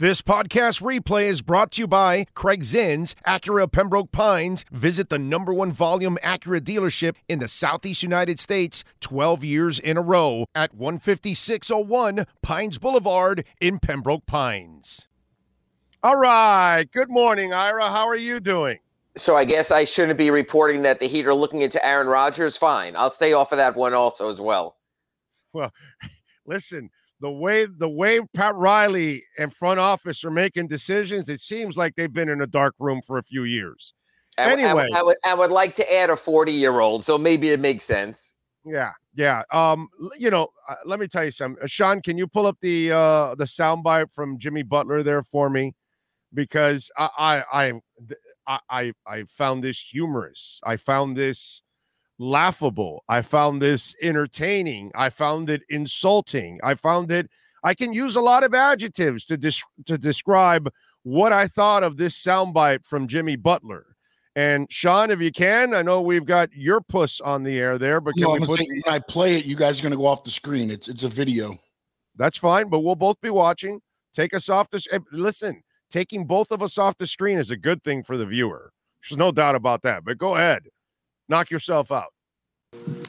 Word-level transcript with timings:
This 0.00 0.22
podcast 0.22 0.82
replay 0.82 1.26
is 1.26 1.40
brought 1.40 1.70
to 1.72 1.82
you 1.82 1.86
by 1.86 2.26
Craig 2.34 2.64
Zinn's, 2.64 3.14
Acura 3.28 3.70
Pembroke 3.70 4.10
Pines. 4.10 4.64
Visit 4.72 5.08
the 5.08 5.20
number 5.20 5.54
one 5.54 5.70
volume 5.70 6.18
Acura 6.20 6.60
dealership 6.60 7.14
in 7.28 7.38
the 7.38 7.46
Southeast 7.46 8.02
United 8.02 8.40
States 8.40 8.82
12 9.02 9.44
years 9.44 9.78
in 9.78 9.96
a 9.96 10.00
row 10.00 10.46
at 10.52 10.72
15601 10.72 12.26
Pines 12.42 12.78
Boulevard 12.78 13.44
in 13.60 13.78
Pembroke 13.78 14.26
Pines. 14.26 15.06
All 16.02 16.16
right. 16.16 16.86
Good 16.90 17.08
morning, 17.08 17.52
Ira. 17.52 17.88
How 17.88 18.08
are 18.08 18.16
you 18.16 18.40
doing? 18.40 18.80
So 19.16 19.36
I 19.36 19.44
guess 19.44 19.70
I 19.70 19.84
shouldn't 19.84 20.18
be 20.18 20.32
reporting 20.32 20.82
that 20.82 20.98
the 20.98 21.06
Heat 21.06 21.28
are 21.28 21.34
looking 21.36 21.62
into 21.62 21.86
Aaron 21.86 22.08
Rodgers. 22.08 22.56
Fine. 22.56 22.96
I'll 22.96 23.12
stay 23.12 23.32
off 23.32 23.52
of 23.52 23.58
that 23.58 23.76
one 23.76 23.94
also 23.94 24.28
as 24.28 24.40
well. 24.40 24.76
Well, 25.52 25.72
listen 26.46 26.90
the 27.24 27.30
way 27.30 27.64
the 27.64 27.88
way 27.88 28.20
Pat 28.34 28.54
Riley 28.54 29.24
and 29.38 29.50
front 29.50 29.80
office 29.80 30.22
are 30.26 30.30
making 30.30 30.68
decisions, 30.68 31.30
it 31.30 31.40
seems 31.40 31.74
like 31.74 31.94
they've 31.94 32.12
been 32.12 32.28
in 32.28 32.42
a 32.42 32.46
dark 32.46 32.74
room 32.78 33.00
for 33.00 33.16
a 33.16 33.22
few 33.22 33.44
years. 33.44 33.94
I, 34.36 34.52
anyway, 34.52 34.90
I, 34.92 34.98
I, 34.98 35.02
would 35.02 35.16
I 35.24 35.34
would 35.34 35.50
like 35.50 35.74
to 35.76 35.94
add 35.94 36.10
a 36.10 36.16
forty 36.16 36.52
year 36.52 36.80
old, 36.80 37.02
so 37.02 37.16
maybe 37.16 37.48
it 37.48 37.60
makes 37.60 37.84
sense. 37.84 38.34
Yeah, 38.66 38.92
yeah. 39.14 39.42
Um, 39.50 39.88
you 40.18 40.30
know, 40.30 40.48
uh, 40.68 40.74
let 40.84 41.00
me 41.00 41.08
tell 41.08 41.24
you 41.24 41.30
something. 41.30 41.62
Uh, 41.64 41.66
Sean, 41.66 42.02
can 42.02 42.18
you 42.18 42.26
pull 42.26 42.46
up 42.46 42.58
the 42.60 42.92
uh 42.92 43.34
the 43.36 43.44
soundbite 43.44 44.12
from 44.12 44.38
Jimmy 44.38 44.62
Butler 44.62 45.02
there 45.02 45.22
for 45.22 45.48
me? 45.48 45.72
Because 46.34 46.90
I 46.98 47.42
I 47.54 47.80
I 48.46 48.58
I, 48.68 48.92
I 49.06 49.22
found 49.22 49.64
this 49.64 49.80
humorous. 49.80 50.60
I 50.62 50.76
found 50.76 51.16
this 51.16 51.62
laughable. 52.18 53.04
I 53.08 53.22
found 53.22 53.60
this 53.60 53.94
entertaining. 54.02 54.92
I 54.94 55.10
found 55.10 55.50
it 55.50 55.62
insulting. 55.68 56.60
I 56.62 56.74
found 56.74 57.10
it. 57.10 57.30
I 57.62 57.74
can 57.74 57.92
use 57.92 58.16
a 58.16 58.20
lot 58.20 58.44
of 58.44 58.54
adjectives 58.54 59.24
to 59.26 59.36
dis- 59.36 59.64
to 59.86 59.96
describe 59.96 60.70
what 61.02 61.32
I 61.32 61.48
thought 61.48 61.82
of 61.82 61.96
this 61.96 62.20
soundbite 62.22 62.84
from 62.84 63.08
Jimmy 63.08 63.36
Butler. 63.36 63.86
And 64.36 64.66
Sean, 64.70 65.10
if 65.10 65.20
you 65.20 65.30
can, 65.30 65.74
I 65.74 65.82
know 65.82 66.02
we've 66.02 66.24
got 66.24 66.52
your 66.52 66.80
puss 66.80 67.20
on 67.20 67.44
the 67.44 67.58
air 67.58 67.78
there, 67.78 68.00
but 68.00 68.14
can 68.14 68.24
no, 68.24 68.32
we 68.32 68.40
put 68.40 68.58
when 68.58 68.68
I 68.86 68.98
play 68.98 69.36
it, 69.36 69.44
you 69.44 69.54
guys 69.54 69.78
are 69.78 69.82
going 69.82 69.92
to 69.92 69.98
go 69.98 70.06
off 70.06 70.24
the 70.24 70.30
screen. 70.30 70.70
It's 70.70 70.88
it's 70.88 71.04
a 71.04 71.08
video. 71.08 71.56
That's 72.16 72.38
fine, 72.38 72.68
but 72.68 72.80
we'll 72.80 72.96
both 72.96 73.20
be 73.20 73.30
watching. 73.30 73.80
Take 74.12 74.34
us 74.34 74.48
off 74.48 74.70
the. 74.70 74.84
Eh, 74.92 74.98
listen, 75.12 75.62
taking 75.90 76.26
both 76.26 76.50
of 76.50 76.62
us 76.62 76.78
off 76.78 76.98
the 76.98 77.06
screen 77.06 77.38
is 77.38 77.50
a 77.50 77.56
good 77.56 77.82
thing 77.82 78.02
for 78.02 78.16
the 78.16 78.26
viewer. 78.26 78.72
There's 79.02 79.18
no 79.18 79.32
doubt 79.32 79.54
about 79.54 79.82
that. 79.82 80.04
But 80.04 80.18
go 80.18 80.34
ahead 80.34 80.64
knock 81.28 81.50
yourself 81.50 81.90
out? 81.90 82.12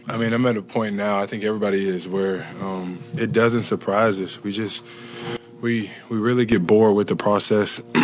I 0.07 0.17
mean, 0.17 0.33
I'm 0.33 0.45
at 0.45 0.55
a 0.55 0.61
point 0.61 0.95
now. 0.95 1.19
I 1.19 1.25
think 1.25 1.43
everybody 1.43 1.87
is 1.87 2.07
where 2.07 2.45
um, 2.61 2.99
it 3.15 3.31
doesn't 3.31 3.63
surprise 3.63 4.21
us. 4.21 4.41
We 4.43 4.51
just 4.51 4.85
we 5.61 5.89
we 6.09 6.17
really 6.17 6.45
get 6.45 6.65
bored 6.65 6.95
with 6.95 7.07
the 7.07 7.15
process, 7.15 7.81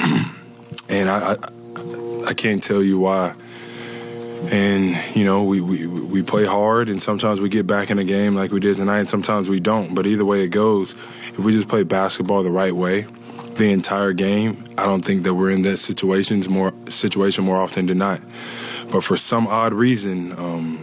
and 0.90 1.10
I, 1.10 1.34
I, 1.34 2.26
I 2.28 2.34
can't 2.34 2.62
tell 2.64 2.82
you 2.82 3.00
why. 3.00 3.36
And 4.52 4.98
you 5.16 5.24
know, 5.24 5.44
we, 5.44 5.62
we 5.62 5.86
we 5.86 6.24
play 6.24 6.46
hard, 6.46 6.90
and 6.90 7.00
sometimes 7.00 7.40
we 7.40 7.50
get 7.50 7.68
back 7.68 7.92
in 7.92 7.98
the 7.98 8.04
game 8.04 8.34
like 8.34 8.52
we 8.52 8.60
did 8.60 8.78
tonight, 8.78 9.00
and 9.00 9.10
sometimes 9.10 9.48
we 9.48 9.60
don't. 9.60 9.94
But 9.94 10.08
either 10.08 10.26
way 10.26 10.42
it 10.42 10.50
goes, 10.50 10.94
if 10.94 11.40
we 11.40 11.52
just 11.52 11.68
play 11.68 11.84
basketball 11.84 12.42
the 12.42 12.52
right 12.52 12.76
way, 12.76 13.06
the 13.58 13.72
entire 13.72 14.14
game, 14.14 14.64
I 14.78 14.86
don't 14.86 15.06
think 15.06 15.24
that 15.24 15.36
we're 15.36 15.52
in 15.52 15.62
that 15.62 15.78
situations 15.78 16.50
more 16.50 16.74
situation 16.90 17.46
more 17.46 17.58
often 17.58 17.86
than 17.86 18.00
not. 18.00 18.20
But 18.92 19.06
for 19.06 19.16
some 19.16 19.48
odd 19.48 19.74
reason, 19.74 20.34
um, 20.34 20.78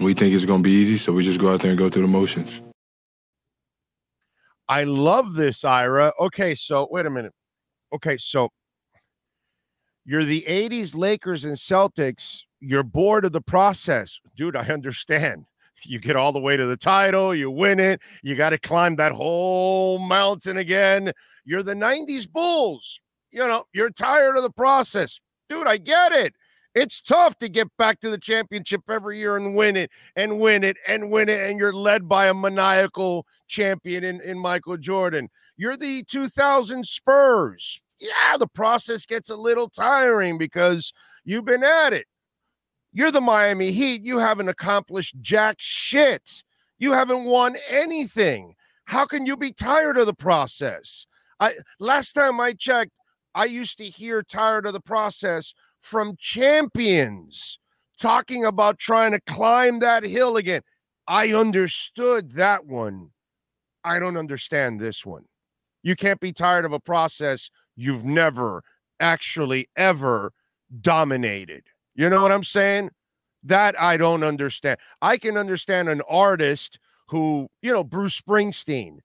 we 0.00 0.14
think 0.14 0.34
it's 0.34 0.44
going 0.44 0.62
to 0.62 0.64
be 0.64 0.72
easy, 0.72 0.96
so 0.96 1.12
we 1.12 1.22
just 1.22 1.38
go 1.38 1.52
out 1.52 1.60
there 1.60 1.70
and 1.70 1.78
go 1.78 1.88
through 1.88 2.02
the 2.02 2.08
motions. 2.08 2.60
I 4.68 4.84
love 4.84 5.34
this, 5.34 5.64
Ira. 5.64 6.12
Okay, 6.18 6.54
so 6.56 6.88
wait 6.90 7.06
a 7.06 7.10
minute. 7.10 7.32
Okay, 7.92 8.16
so 8.16 8.48
you're 10.04 10.24
the 10.24 10.44
80s 10.48 10.96
Lakers 10.96 11.44
and 11.44 11.56
Celtics. 11.56 12.42
You're 12.60 12.82
bored 12.82 13.24
of 13.24 13.32
the 13.32 13.40
process. 13.40 14.20
Dude, 14.34 14.56
I 14.56 14.66
understand. 14.66 15.44
You 15.84 15.98
get 15.98 16.16
all 16.16 16.32
the 16.32 16.40
way 16.40 16.56
to 16.56 16.66
the 16.66 16.76
title, 16.76 17.34
you 17.34 17.50
win 17.50 17.80
it, 17.80 18.02
you 18.22 18.34
got 18.34 18.50
to 18.50 18.58
climb 18.58 18.96
that 18.96 19.12
whole 19.12 19.98
mountain 19.98 20.56
again. 20.58 21.12
You're 21.44 21.62
the 21.62 21.74
90s 21.74 22.30
Bulls. 22.30 23.00
You 23.30 23.46
know, 23.46 23.64
you're 23.72 23.90
tired 23.90 24.36
of 24.36 24.42
the 24.42 24.50
process. 24.50 25.20
Dude, 25.48 25.66
I 25.66 25.78
get 25.78 26.12
it. 26.12 26.34
It's 26.74 27.00
tough 27.00 27.36
to 27.38 27.48
get 27.48 27.68
back 27.78 28.00
to 28.00 28.10
the 28.10 28.18
championship 28.18 28.82
every 28.88 29.18
year 29.18 29.36
and 29.36 29.56
win 29.56 29.76
it 29.76 29.90
and 30.14 30.38
win 30.38 30.62
it 30.62 30.76
and 30.86 31.10
win 31.10 31.28
it. 31.28 31.40
And 31.40 31.58
you're 31.58 31.72
led 31.72 32.08
by 32.08 32.26
a 32.26 32.34
maniacal 32.34 33.26
champion 33.48 34.04
in, 34.04 34.20
in 34.20 34.38
Michael 34.38 34.76
Jordan. 34.76 35.28
You're 35.56 35.76
the 35.76 36.04
2000 36.04 36.86
Spurs. 36.86 37.82
Yeah, 37.98 38.36
the 38.38 38.46
process 38.46 39.04
gets 39.04 39.30
a 39.30 39.36
little 39.36 39.68
tiring 39.68 40.38
because 40.38 40.92
you've 41.24 41.44
been 41.44 41.64
at 41.64 41.92
it. 41.92 42.06
You're 42.92 43.10
the 43.10 43.20
Miami 43.20 43.72
Heat. 43.72 44.04
You 44.04 44.18
haven't 44.18 44.48
accomplished 44.48 45.16
jack 45.20 45.56
shit. 45.58 46.42
You 46.78 46.92
haven't 46.92 47.24
won 47.24 47.56
anything. 47.68 48.54
How 48.84 49.06
can 49.06 49.26
you 49.26 49.36
be 49.36 49.52
tired 49.52 49.98
of 49.98 50.06
the 50.06 50.14
process? 50.14 51.06
I 51.38 51.52
last 51.78 52.12
time 52.12 52.40
I 52.40 52.52
checked, 52.52 52.92
I 53.34 53.44
used 53.44 53.78
to 53.78 53.84
hear 53.84 54.22
tired 54.22 54.66
of 54.66 54.72
the 54.72 54.80
process 54.80 55.52
from 55.80 56.16
champions 56.18 57.58
talking 57.98 58.44
about 58.44 58.78
trying 58.78 59.12
to 59.12 59.20
climb 59.20 59.80
that 59.80 60.04
hill 60.04 60.36
again. 60.36 60.62
I 61.08 61.32
understood 61.32 62.32
that 62.32 62.66
one. 62.66 63.10
I 63.82 63.98
don't 63.98 64.16
understand 64.16 64.80
this 64.80 65.04
one. 65.04 65.24
You 65.82 65.96
can't 65.96 66.20
be 66.20 66.32
tired 66.32 66.64
of 66.64 66.72
a 66.72 66.80
process 66.80 67.50
you've 67.76 68.04
never 68.04 68.62
actually 69.00 69.68
ever 69.76 70.32
dominated. 70.80 71.64
You 71.94 72.08
know 72.08 72.22
what 72.22 72.32
I'm 72.32 72.44
saying? 72.44 72.90
That 73.42 73.80
I 73.80 73.96
don't 73.96 74.22
understand. 74.22 74.78
I 75.00 75.16
can 75.16 75.36
understand 75.36 75.88
an 75.88 76.02
artist 76.08 76.78
who, 77.08 77.48
you 77.62 77.72
know, 77.72 77.82
Bruce 77.82 78.20
Springsteen 78.20 78.98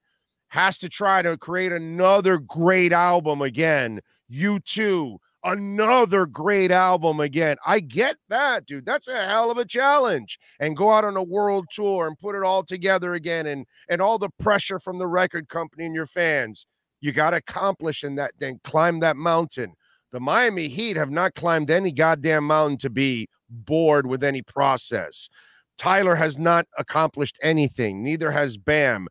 has 0.49 0.77
to 0.79 0.89
try 0.89 1.21
to 1.21 1.37
create 1.37 1.71
another 1.71 2.37
great 2.37 2.91
album 2.91 3.41
again. 3.41 4.01
U2 4.31 5.17
another 5.45 6.25
great 6.25 6.71
album 6.71 7.19
again. 7.19 7.55
I 7.65 7.79
get 7.79 8.17
that, 8.29 8.65
dude. 8.65 8.85
That's 8.85 9.07
a 9.07 9.25
hell 9.25 9.51
of 9.51 9.57
a 9.57 9.65
challenge. 9.65 10.39
And 10.59 10.75
go 10.75 10.91
out 10.91 11.05
on 11.05 11.15
a 11.15 11.23
world 11.23 11.67
tour 11.71 12.07
and 12.07 12.17
put 12.17 12.35
it 12.35 12.43
all 12.43 12.63
together 12.63 13.13
again 13.13 13.45
and 13.45 13.65
and 13.87 14.01
all 14.01 14.17
the 14.17 14.31
pressure 14.39 14.79
from 14.79 14.97
the 14.97 15.07
record 15.07 15.47
company 15.47 15.85
and 15.85 15.95
your 15.95 16.07
fans. 16.07 16.65
You 16.99 17.11
got 17.11 17.29
to 17.31 17.37
accomplish 17.37 18.03
in 18.03 18.15
that 18.15 18.33
then 18.39 18.59
climb 18.63 18.99
that 19.01 19.15
mountain. 19.15 19.75
The 20.11 20.19
Miami 20.19 20.67
Heat 20.67 20.97
have 20.97 21.11
not 21.11 21.35
climbed 21.35 21.69
any 21.69 21.91
goddamn 21.91 22.45
mountain 22.45 22.77
to 22.79 22.89
be 22.89 23.27
bored 23.49 24.07
with 24.07 24.23
any 24.23 24.41
process. 24.41 25.29
Tyler 25.77 26.15
has 26.15 26.37
not 26.37 26.65
accomplished 26.77 27.37
anything. 27.43 28.01
Neither 28.01 28.31
has 28.31 28.57
Bam. 28.57 29.07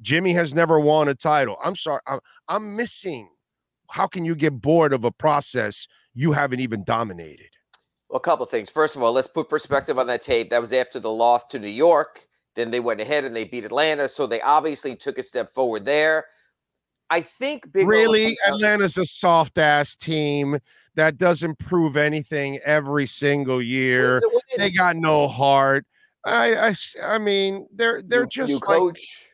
Jimmy 0.00 0.32
has 0.34 0.54
never 0.54 0.78
won 0.78 1.08
a 1.08 1.14
title. 1.14 1.56
I'm 1.64 1.74
sorry. 1.74 2.00
I'm, 2.06 2.20
I'm 2.48 2.76
missing 2.76 3.30
how 3.92 4.06
can 4.06 4.24
you 4.24 4.34
get 4.34 4.58
bored 4.62 4.94
of 4.94 5.04
a 5.04 5.12
process 5.12 5.86
you 6.14 6.32
haven't 6.32 6.60
even 6.60 6.82
dominated? 6.82 7.50
Well, 8.08 8.16
a 8.16 8.20
couple 8.20 8.46
things. 8.46 8.70
First 8.70 8.96
of 8.96 9.02
all, 9.02 9.12
let's 9.12 9.28
put 9.28 9.50
perspective 9.50 9.98
on 9.98 10.06
that 10.06 10.22
tape. 10.22 10.48
That 10.48 10.62
was 10.62 10.72
after 10.72 10.98
the 10.98 11.10
loss 11.10 11.44
to 11.48 11.58
New 11.58 11.68
York. 11.68 12.26
Then 12.56 12.70
they 12.70 12.80
went 12.80 13.02
ahead 13.02 13.26
and 13.26 13.36
they 13.36 13.44
beat 13.44 13.66
Atlanta, 13.66 14.08
so 14.08 14.26
they 14.26 14.40
obviously 14.40 14.96
took 14.96 15.18
a 15.18 15.22
step 15.22 15.50
forward 15.50 15.84
there. 15.84 16.24
I 17.10 17.20
think 17.20 17.70
Big 17.70 17.86
really 17.86 18.38
Atlanta's 18.46 18.96
a 18.96 19.04
soft 19.04 19.58
ass 19.58 19.94
team 19.94 20.58
that 20.94 21.18
doesn't 21.18 21.58
prove 21.58 21.98
anything 21.98 22.58
every 22.64 23.06
single 23.06 23.60
year. 23.60 24.22
They 24.56 24.70
got 24.70 24.96
no 24.96 25.28
heart. 25.28 25.84
I 26.24 26.68
I, 26.68 26.74
I 27.02 27.18
mean 27.18 27.66
they're 27.74 28.00
they're 28.00 28.22
new, 28.22 28.28
just 28.28 28.48
new 28.48 28.54
like, 28.54 28.78
coach. 28.78 29.28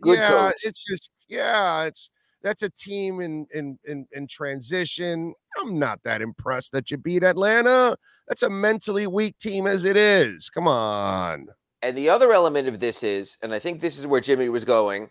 Good 0.00 0.18
yeah, 0.18 0.28
coach. 0.28 0.54
it's 0.62 0.82
just 0.82 1.26
yeah, 1.28 1.82
it's 1.82 2.10
that's 2.42 2.62
a 2.62 2.70
team 2.70 3.20
in 3.20 3.46
in 3.54 3.78
in, 3.84 4.06
in 4.12 4.26
transition. 4.26 5.34
I'm 5.60 5.78
not 5.78 6.02
that 6.04 6.22
impressed 6.22 6.72
that 6.72 6.90
you 6.90 6.96
beat 6.96 7.22
Atlanta. 7.22 7.96
That's 8.28 8.42
a 8.42 8.50
mentally 8.50 9.06
weak 9.06 9.38
team 9.38 9.66
as 9.66 9.84
it 9.84 9.96
is. 9.96 10.48
Come 10.50 10.68
on. 10.68 11.48
And 11.82 11.96
the 11.96 12.08
other 12.08 12.32
element 12.32 12.68
of 12.68 12.80
this 12.80 13.02
is, 13.02 13.36
and 13.42 13.54
I 13.54 13.58
think 13.58 13.80
this 13.80 13.98
is 13.98 14.06
where 14.06 14.20
Jimmy 14.20 14.48
was 14.48 14.64
going. 14.64 15.10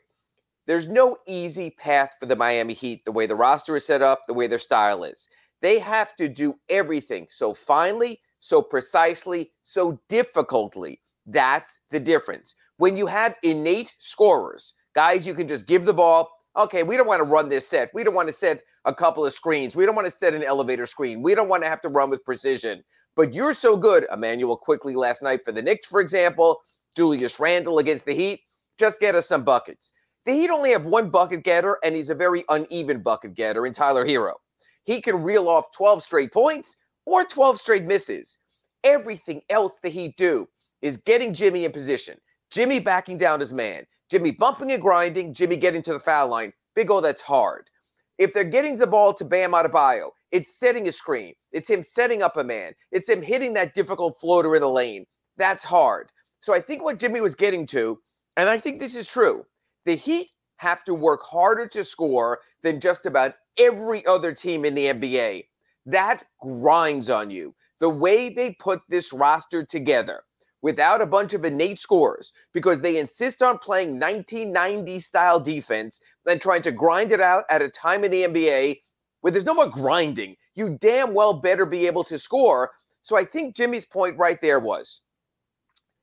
There's 0.66 0.88
no 0.88 1.18
easy 1.25 1.69
path 1.69 2.16
for 2.19 2.25
the 2.25 2.36
Miami 2.36 2.74
Heat 2.74 3.06
the 3.06 3.12
way 3.12 3.25
the 3.25 3.36
roster 3.36 3.78
is 3.78 3.86
set 3.86 4.02
up, 4.02 4.28
the 4.28 4.34
way 4.34 4.48
their 4.48 4.60
style 4.60 5.06
is. 5.06 5.30
They 5.62 5.80
have 5.80 6.13
to 6.18 6.28
do 6.28 6.56
everything 6.69 7.28
so 7.30 7.54
finely, 7.54 8.19
so 8.40 8.62
precisely, 8.62 9.52
so 9.63 10.00
difficultly. 10.10 11.00
That's 11.25 11.80
the 11.90 12.00
difference. 12.00 12.56
When 12.78 12.98
you 12.98 13.06
have 13.07 13.36
innate 13.44 13.96
scorers, 14.00 14.74
guys 14.94 15.25
you 15.25 15.34
can 15.34 15.48
just 15.48 15.68
give 15.68 15.86
the 15.86 15.94
ball, 15.94 16.30
okay, 16.57 16.83
we 16.83 16.98
don't 16.98 17.07
want 17.07 17.19
to 17.19 17.24
run 17.24 17.50
this 17.50 17.68
set. 17.68 17.92
We 17.94 18.04
don't 18.04 18.13
want 18.13 18.27
to 18.27 18.33
set 18.33 18.63
a 18.86 18.94
couple 18.94 19.25
of 19.25 19.33
screens. 19.33 19.75
We 19.75 19.86
don't 19.86 19.95
want 19.95 20.06
to 20.06 20.12
set 20.12 20.33
an 20.33 20.44
elevator 20.44 20.86
screen. 20.86 21.21
We 21.21 21.36
don't 21.36 21.50
want 21.50 21.63
to 21.63 21.69
have 21.69 21.81
to 21.81 21.89
run 21.89 22.09
with 22.09 22.24
precision. 22.24 22.83
But 23.15 23.33
you're 23.33 23.54
so 23.54 23.77
good, 23.77 24.06
Immanuel 24.12 24.57
Quickley 24.57 24.95
last 24.95 25.21
night 25.21 25.42
for 25.45 25.51
the 25.51 25.62
Knicks, 25.62 25.88
for 25.88 26.01
example, 26.01 26.62
Julius 26.95 27.39
Randle 27.39 27.80
against 27.80 28.06
the 28.06 28.13
Heat. 28.13 28.42
Just 28.77 29.00
get 29.00 29.15
us 29.15 29.27
some 29.27 29.44
buckets. 29.44 29.94
The 30.25 30.33
Heat 30.33 30.50
only 30.50 30.71
have 30.71 30.86
one 30.86 31.09
bucket 31.09 31.44
getter, 31.44 31.77
and 31.83 31.95
he's 31.95 32.09
a 32.09 32.15
very 32.15 32.44
uneven 32.50 33.01
bucket 33.01 33.33
getter 33.33 33.65
in 33.65 33.74
Tyler 33.74 34.06
Herro. 34.06 34.33
He 34.83 35.01
can 35.01 35.24
reel 35.24 35.48
off 35.48 35.71
12 35.71 36.04
straight 36.04 36.33
points 36.33 36.77
or 37.06 37.24
12 37.24 37.59
straight 37.59 37.86
misses. 37.86 38.39
Everything 38.83 39.42
else 39.50 39.80
the 39.81 39.89
Heat 39.89 40.15
do 40.18 40.48
is 40.81 40.98
getting 40.98 41.33
Jimmy 41.33 41.65
in 41.65 41.71
position, 41.71 42.18
Jimmy 42.51 42.80
backing 42.80 43.18
down 43.18 43.39
his 43.39 43.54
man, 43.54 43.86
Jimmy 44.09 44.31
bumping 44.31 44.71
and 44.71 44.81
grinding, 44.81 45.33
Jimmy 45.33 45.57
getting 45.57 45.81
to 45.83 45.94
the 45.94 46.00
foul 46.00 46.30
line. 46.30 46.54
Big 46.75 46.89
O, 46.92 47.01
that's 47.01 47.21
hard. 47.21 47.69
If 48.18 48.33
they're 48.33 48.44
getting 48.44 48.77
the 48.77 48.88
ball 48.88 49.13
to 49.13 49.25
Bam 49.25 49.51
Adebayo, 49.51 50.12
it's 50.31 50.57
setting 50.57 50.88
a 50.88 50.92
screen. 50.92 51.33
It's 51.51 51.69
him 51.69 51.83
setting 51.83 52.21
up 52.21 52.38
a 52.38 52.44
man. 52.44 52.74
It's 52.92 53.09
him 53.09 53.21
hitting 53.21 53.54
that 53.54 53.74
difficult 53.74 54.19
floater 54.19 54.56
in 54.56 54.62
the 54.62 54.69
lane. 54.69 55.06
That's 55.38 55.63
hard. 55.63 56.12
So 56.39 56.54
I 56.54 56.62
think 56.62 56.83
what 56.83 57.00
Jimmy 57.00 57.21
was 57.21 57.36
getting 57.36 57.68
to, 57.68 58.00
and 58.38 58.50
I 58.50 58.59
think 58.59 58.80
this 58.80 58.95
is 58.95 59.07
true, 59.07 59.45
the 59.86 59.95
Heat 59.95 60.31
have 60.57 60.83
to 60.86 60.94
work 60.94 61.21
harder 61.24 61.68
to 61.68 61.83
score 61.83 62.39
than 62.63 62.80
just 62.80 63.06
about 63.06 63.36
every 63.57 64.06
other 64.06 64.33
team 64.33 64.65
in 64.65 64.74
the 64.74 64.88
NBA. 64.88 65.45
That 65.86 66.24
grinds 66.42 67.09
on 67.09 67.30
you. 67.30 67.56
The 67.80 67.89
way 67.89 68.30
they 68.30 68.56
put 68.59 68.81
this 68.89 69.13
roster 69.13 69.63
together 69.63 70.24
without 70.62 71.01
a 71.01 71.06
bunch 71.06 71.33
of 71.33 71.45
innate 71.45 71.80
scores 71.80 72.33
because 72.54 72.81
they 72.81 72.98
insist 72.98 73.42
on 73.42 73.57
playing 73.59 74.00
1990 74.00 75.00
style 75.00 75.39
defense 75.39 76.01
and 76.27 76.42
trying 76.42 76.62
to 76.63 76.71
grind 76.71 77.12
it 77.12 77.21
out 77.21 77.44
at 77.50 77.62
a 77.62 77.69
time 77.69 78.04
in 78.04 78.12
the 78.12 78.24
NBA 78.24 78.80
where 79.21 79.31
there's 79.31 79.45
no 79.45 79.54
more 79.54 79.69
grinding. 79.69 80.36
You 80.56 80.77
damn 80.80 81.13
well 81.13 81.33
better 81.33 81.65
be 81.65 81.88
able 81.88 82.04
to 82.06 82.18
score. 82.18 82.71
So 83.04 83.18
I 83.18 83.25
think 83.25 83.56
Jimmy's 83.56 83.86
point 83.86 84.18
right 84.18 84.39
there 84.42 84.59
was 84.59 85.01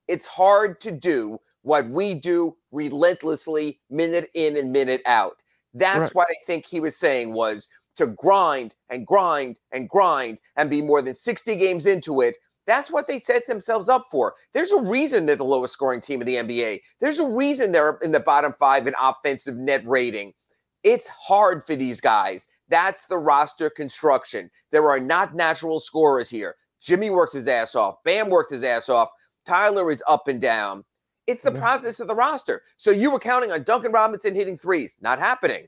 it's 0.08 0.26
hard 0.26 0.80
to 0.82 0.92
do 0.92 1.38
what 1.62 1.88
we 1.88 2.14
do 2.14 2.56
relentlessly, 2.72 3.80
minute 3.90 4.30
in 4.34 4.56
and 4.56 4.70
minute 4.70 5.00
out. 5.06 5.42
That's 5.72 5.98
right. 5.98 6.14
what 6.14 6.28
I 6.30 6.36
think 6.46 6.66
he 6.66 6.80
was 6.80 6.96
saying 6.96 7.32
was 7.32 7.68
to 7.96 8.08
grind 8.08 8.74
and 8.90 9.06
grind 9.06 9.60
and 9.72 9.88
grind 9.88 10.40
and 10.56 10.68
be 10.68 10.82
more 10.82 11.02
than 11.02 11.14
60 11.14 11.56
games 11.56 11.86
into 11.86 12.20
it. 12.20 12.36
That's 12.66 12.90
what 12.90 13.06
they 13.06 13.20
set 13.20 13.46
themselves 13.46 13.88
up 13.88 14.06
for. 14.10 14.34
There's 14.52 14.72
a 14.72 14.80
reason 14.80 15.26
they're 15.26 15.36
the 15.36 15.44
lowest 15.44 15.74
scoring 15.74 16.00
team 16.00 16.20
in 16.22 16.26
the 16.26 16.36
NBA. 16.36 16.80
There's 17.00 17.18
a 17.18 17.26
reason 17.26 17.72
they're 17.72 17.98
in 18.02 18.12
the 18.12 18.20
bottom 18.20 18.54
five 18.58 18.86
in 18.86 18.94
offensive 19.00 19.56
net 19.56 19.86
rating. 19.86 20.32
It's 20.82 21.08
hard 21.08 21.64
for 21.64 21.76
these 21.76 22.00
guys. 22.00 22.46
That's 22.68 23.06
the 23.06 23.18
roster 23.18 23.70
construction. 23.70 24.50
There 24.70 24.88
are 24.90 25.00
not 25.00 25.34
natural 25.34 25.80
scorers 25.80 26.30
here. 26.30 26.56
Jimmy 26.80 27.10
works 27.10 27.32
his 27.32 27.48
ass 27.48 27.74
off. 27.74 27.96
Bam 28.04 28.28
works 28.28 28.50
his 28.50 28.62
ass 28.62 28.88
off. 28.88 29.08
Tyler 29.46 29.90
is 29.90 30.02
up 30.06 30.28
and 30.28 30.40
down. 30.40 30.84
It's 31.26 31.42
the 31.42 31.52
process 31.52 32.00
of 32.00 32.08
the 32.08 32.14
roster. 32.14 32.62
So 32.76 32.90
you 32.90 33.10
were 33.10 33.18
counting 33.18 33.50
on 33.50 33.62
Duncan 33.62 33.92
Robinson 33.92 34.34
hitting 34.34 34.56
threes, 34.56 34.98
not 35.00 35.18
happening. 35.18 35.66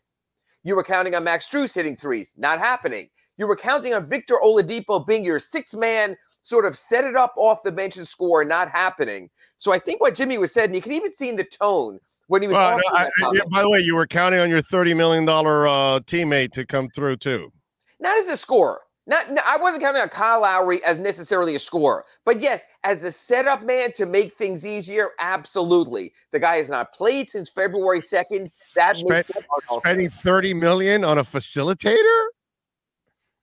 You 0.65 0.77
were 0.77 0.85
counting 0.85 1.15
on 1.15 1.25
Max 1.25 1.49
Strus 1.49 1.75
hitting 1.75 1.97
threes, 1.97 2.35
not 2.37 2.59
happening. 2.59 3.09
You 3.39 3.47
were 3.47 3.57
counting 3.57 3.95
on 3.95 4.07
Victor 4.07 4.37
Oladipo 4.43 5.07
being 5.07 5.25
your 5.25 5.39
sixth 5.39 5.75
man 5.75 6.17
sort 6.47 6.65
of 6.65 6.79
set 6.79 7.03
it 7.05 7.17
up 7.17 7.35
off 7.37 7.65
the 7.65 7.73
bench 7.73 7.97
and 7.97 8.07
score, 8.07 8.45
not 8.45 8.71
happening. 8.71 9.29
So 9.59 9.73
I 9.73 9.81
think 9.81 10.01
what 10.01 10.15
Jimmy 10.15 10.39
was 10.39 10.53
said, 10.53 10.67
and 10.67 10.77
you 10.77 10.81
can 10.81 10.93
even 10.93 11.13
see 11.13 11.29
in 11.29 11.35
the 11.35 11.43
tone 11.43 11.99
when 12.29 12.41
he 12.41 12.47
was. 12.47 12.57
Well, 12.57 12.77
no, 12.77 12.97
I, 12.97 13.09
yeah, 13.35 13.41
by 13.51 13.63
the 13.63 13.69
way, 13.69 13.81
you 13.81 13.97
were 13.97 14.07
counting 14.07 14.39
on 14.39 14.49
your 14.49 14.63
thirty 14.63 14.95
million 14.95 15.25
dollar 15.25 15.67
uh, 15.67 15.99
teammate 16.01 16.53
to 16.53 16.65
come 16.65 16.89
through 16.89 17.17
too. 17.17 17.53
Not 17.99 18.17
as 18.19 18.29
a 18.29 18.37
scorer. 18.37 18.81
Not, 19.09 19.31
no, 19.33 19.41
I 19.45 19.57
wasn't 19.57 19.83
counting 19.83 20.03
on 20.03 20.09
Kyle 20.09 20.41
Lowry 20.41 20.83
as 20.85 20.99
necessarily 20.99 21.55
a 21.55 21.61
scorer, 21.61 22.05
but 22.25 22.41
yes, 22.41 22.65
as 22.85 23.03
a 23.03 23.11
setup 23.11 23.63
man 23.63 23.93
to 23.93 24.07
make 24.07 24.35
things 24.35 24.67
easier, 24.67 25.11
absolutely. 25.21 26.13
The 26.33 26.41
guy 26.41 26.57
has 26.57 26.69
not 26.69 26.93
played 26.93 27.31
since 27.31 27.49
February 27.49 28.03
second. 28.03 28.53
That 28.77 28.97
Spend, 28.97 29.25
spending 29.71 30.11
thirty 30.11 30.55
million 30.55 31.05
on 31.05 31.19
a 31.19 31.25
facilitator. 31.25 32.25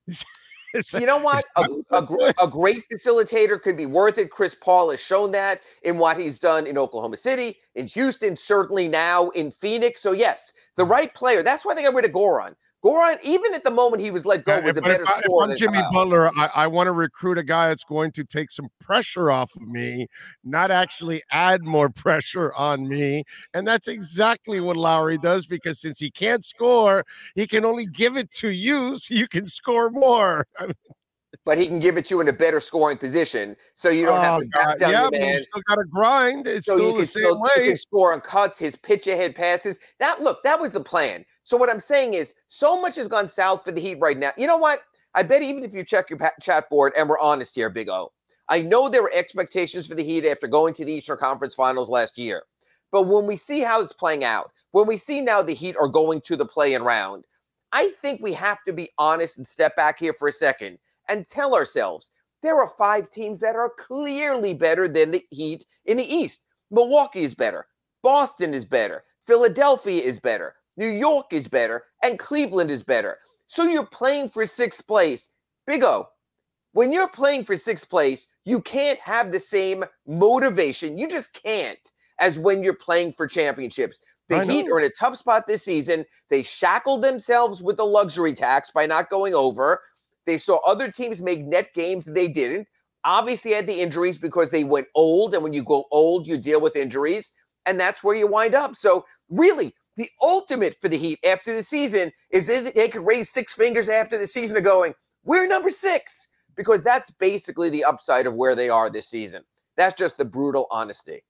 you 0.93 1.05
know 1.05 1.17
what? 1.17 1.45
A, 1.55 1.65
a, 1.91 2.33
a, 2.41 2.47
great 2.47 2.83
facilitator 2.89 3.61
could 3.61 3.77
be 3.77 3.85
worth 3.85 4.17
it. 4.17 4.31
Chris 4.31 4.55
Paul 4.55 4.89
has 4.91 4.99
shown 4.99 5.31
that 5.31 5.61
in 5.83 5.97
what 5.97 6.17
he's 6.19 6.39
done 6.39 6.65
in 6.65 6.77
Oklahoma 6.77 7.17
City, 7.17 7.57
in 7.75 7.87
Houston, 7.87 8.35
certainly 8.35 8.87
now 8.87 9.29
in 9.29 9.51
Phoenix. 9.51 10.01
So, 10.01 10.11
yes, 10.11 10.53
the 10.75 10.85
right 10.85 11.13
player. 11.13 11.43
That's 11.43 11.65
why 11.65 11.73
they 11.73 11.83
got 11.83 11.93
rid 11.93 12.05
of 12.05 12.11
Goran. 12.11 12.55
Goran, 12.83 13.17
even 13.23 13.53
at 13.53 13.63
the 13.63 13.71
moment 13.71 14.01
he 14.03 14.11
was 14.11 14.25
let 14.25 14.43
go, 14.43 14.59
was 14.59 14.75
a 14.75 14.81
better 14.81 15.03
if 15.03 15.23
scorer. 15.23 15.45
If 15.45 15.51
I'm 15.51 15.57
Jimmy 15.57 15.81
Butler, 15.91 16.29
I, 16.37 16.49
I 16.53 16.67
want 16.67 16.87
to 16.87 16.91
recruit 16.91 17.37
a 17.37 17.43
guy 17.43 17.69
that's 17.69 17.85
going 17.85 18.11
to 18.11 18.25
take 18.25 18.51
some 18.51 18.67
pressure 18.81 19.31
off 19.31 19.55
of 19.55 19.61
me, 19.61 20.07
not 20.43 20.69
actually 20.69 21.23
add 21.31 21.63
more 21.63 21.89
pressure 21.95 22.53
on 22.55 22.87
me. 22.87 23.23
And 23.53 23.65
that's 23.65 23.87
exactly 23.87 24.59
what 24.59 24.75
Lowry 24.75 25.17
does 25.17 25.45
because 25.45 25.79
since 25.79 25.99
he 25.99 26.11
can't 26.11 26.43
score, 26.43 27.05
he 27.35 27.47
can 27.47 27.63
only 27.63 27.85
give 27.85 28.17
it 28.17 28.31
to 28.31 28.49
you 28.49 28.97
so 28.97 29.13
you 29.13 29.27
can 29.29 29.47
score 29.47 29.89
more. 29.89 30.45
I 30.59 30.65
mean, 30.65 30.75
but 31.45 31.57
he 31.57 31.67
can 31.67 31.79
give 31.79 31.97
it 31.97 32.05
to 32.07 32.15
you 32.15 32.21
in 32.21 32.27
a 32.27 32.33
better 32.33 32.59
scoring 32.59 32.97
position, 32.97 33.55
so 33.73 33.89
you 33.89 34.05
don't 34.05 34.19
oh, 34.19 34.21
have 34.21 34.39
to 34.39 34.45
back 34.47 34.77
down 34.77 34.91
yeah, 34.91 35.09
the 35.11 35.19
man. 35.19 35.41
still 35.41 35.61
got 35.67 35.75
to 35.75 35.85
grind. 35.85 36.47
It's 36.47 36.67
so 36.67 36.77
still 36.77 36.97
the 36.97 37.05
same 37.05 37.23
still, 37.23 37.41
way. 37.41 37.49
You 37.57 37.63
can 37.69 37.77
score 37.77 38.13
on 38.13 38.21
cuts, 38.21 38.59
his 38.59 38.75
pitch 38.75 39.07
ahead 39.07 39.35
passes. 39.35 39.79
That 39.99 40.21
look, 40.21 40.43
that 40.43 40.59
was 40.59 40.71
the 40.71 40.83
plan. 40.83 41.25
So 41.43 41.57
what 41.57 41.69
I'm 41.69 41.79
saying 41.79 42.13
is, 42.13 42.33
so 42.47 42.79
much 42.79 42.95
has 42.95 43.07
gone 43.07 43.29
south 43.29 43.63
for 43.63 43.71
the 43.71 43.81
Heat 43.81 43.95
right 43.99 44.17
now. 44.17 44.31
You 44.37 44.47
know 44.47 44.57
what? 44.57 44.81
I 45.15 45.23
bet 45.23 45.41
even 45.41 45.63
if 45.63 45.73
you 45.73 45.83
check 45.83 46.09
your 46.09 46.19
chat 46.41 46.69
board, 46.69 46.93
and 46.97 47.07
we're 47.07 47.19
honest 47.19 47.55
here, 47.55 47.69
Big 47.69 47.89
O, 47.89 48.11
I 48.49 48.61
know 48.61 48.89
there 48.89 49.03
were 49.03 49.13
expectations 49.13 49.87
for 49.87 49.95
the 49.95 50.03
Heat 50.03 50.25
after 50.25 50.47
going 50.47 50.73
to 50.75 50.85
the 50.85 50.93
Eastern 50.93 51.17
Conference 51.17 51.55
Finals 51.55 51.89
last 51.89 52.17
year. 52.17 52.43
But 52.91 53.03
when 53.03 53.25
we 53.25 53.35
see 53.35 53.61
how 53.61 53.81
it's 53.81 53.93
playing 53.93 54.23
out, 54.23 54.51
when 54.71 54.87
we 54.87 54.97
see 54.97 55.21
now 55.21 55.41
the 55.41 55.53
Heat 55.53 55.75
are 55.79 55.87
going 55.87 56.21
to 56.21 56.35
the 56.35 56.45
play-in 56.45 56.83
round, 56.83 57.25
I 57.71 57.89
think 58.01 58.21
we 58.21 58.33
have 58.33 58.63
to 58.65 58.73
be 58.73 58.91
honest 58.99 59.37
and 59.37 59.47
step 59.47 59.75
back 59.75 59.97
here 59.97 60.13
for 60.13 60.27
a 60.27 60.31
second 60.31 60.77
and 61.09 61.27
tell 61.27 61.55
ourselves 61.55 62.11
there 62.41 62.59
are 62.59 62.67
five 62.67 63.09
teams 63.09 63.39
that 63.39 63.55
are 63.55 63.71
clearly 63.77 64.53
better 64.53 64.87
than 64.87 65.11
the 65.11 65.25
Heat 65.31 65.65
in 65.85 65.97
the 65.97 66.13
East. 66.13 66.45
Milwaukee 66.71 67.23
is 67.23 67.33
better. 67.33 67.67
Boston 68.01 68.53
is 68.53 68.65
better. 68.65 69.03
Philadelphia 69.25 70.01
is 70.01 70.19
better. 70.19 70.55
New 70.75 70.89
York 70.89 71.31
is 71.31 71.47
better. 71.47 71.83
And 72.03 72.19
Cleveland 72.19 72.69
is 72.69 72.83
better. 72.83 73.17
So 73.47 73.63
you're 73.63 73.85
playing 73.85 74.29
for 74.29 74.45
sixth 74.45 74.85
place. 74.87 75.29
Big 75.65 75.83
O, 75.83 76.07
when 76.73 76.91
you're 76.91 77.09
playing 77.09 77.45
for 77.45 77.55
sixth 77.55 77.89
place, 77.89 78.27
you 78.43 78.59
can't 78.61 78.99
have 78.99 79.31
the 79.31 79.39
same 79.39 79.85
motivation. 80.05 80.97
You 80.97 81.07
just 81.07 81.33
can't 81.33 81.79
as 82.19 82.37
when 82.37 82.61
you're 82.61 82.73
playing 82.73 83.13
for 83.13 83.27
championships. 83.27 83.99
The 84.29 84.43
Heat 84.45 84.69
are 84.69 84.79
in 84.79 84.85
a 84.85 84.89
tough 84.89 85.17
spot 85.17 85.47
this 85.47 85.63
season. 85.63 86.05
They 86.29 86.43
shackled 86.43 87.03
themselves 87.03 87.61
with 87.61 87.77
the 87.77 87.85
luxury 87.85 88.33
tax 88.33 88.71
by 88.71 88.85
not 88.85 89.09
going 89.09 89.35
over. 89.35 89.81
They 90.25 90.37
saw 90.37 90.57
other 90.65 90.91
teams 90.91 91.21
make 91.21 91.41
net 91.45 91.73
games. 91.73 92.05
They 92.05 92.27
didn't. 92.27 92.67
Obviously, 93.05 93.51
had 93.51 93.67
the 93.67 93.81
injuries 93.81 94.17
because 94.17 94.49
they 94.49 94.63
went 94.63 94.87
old. 94.95 95.33
And 95.33 95.43
when 95.43 95.53
you 95.53 95.63
go 95.63 95.85
old, 95.91 96.25
you 96.25 96.37
deal 96.37 96.61
with 96.61 96.75
injuries. 96.75 97.33
And 97.65 97.79
that's 97.79 98.03
where 98.03 98.15
you 98.15 98.27
wind 98.27 98.55
up. 98.55 98.75
So, 98.75 99.05
really, 99.29 99.73
the 99.97 100.09
ultimate 100.21 100.75
for 100.81 100.89
the 100.89 100.97
Heat 100.97 101.19
after 101.25 101.53
the 101.53 101.63
season 101.63 102.11
is 102.31 102.47
that 102.47 102.75
they 102.75 102.89
could 102.89 103.05
raise 103.05 103.29
six 103.29 103.53
fingers 103.53 103.89
after 103.89 104.17
the 104.17 104.27
season 104.27 104.57
of 104.57 104.63
going, 104.63 104.93
we're 105.23 105.47
number 105.47 105.69
six, 105.69 106.29
because 106.55 106.81
that's 106.83 107.11
basically 107.11 107.69
the 107.69 107.83
upside 107.83 108.25
of 108.25 108.33
where 108.33 108.55
they 108.55 108.69
are 108.69 108.89
this 108.89 109.07
season. 109.07 109.43
That's 109.75 109.95
just 109.95 110.17
the 110.17 110.25
brutal 110.25 110.67
honesty. 110.71 111.23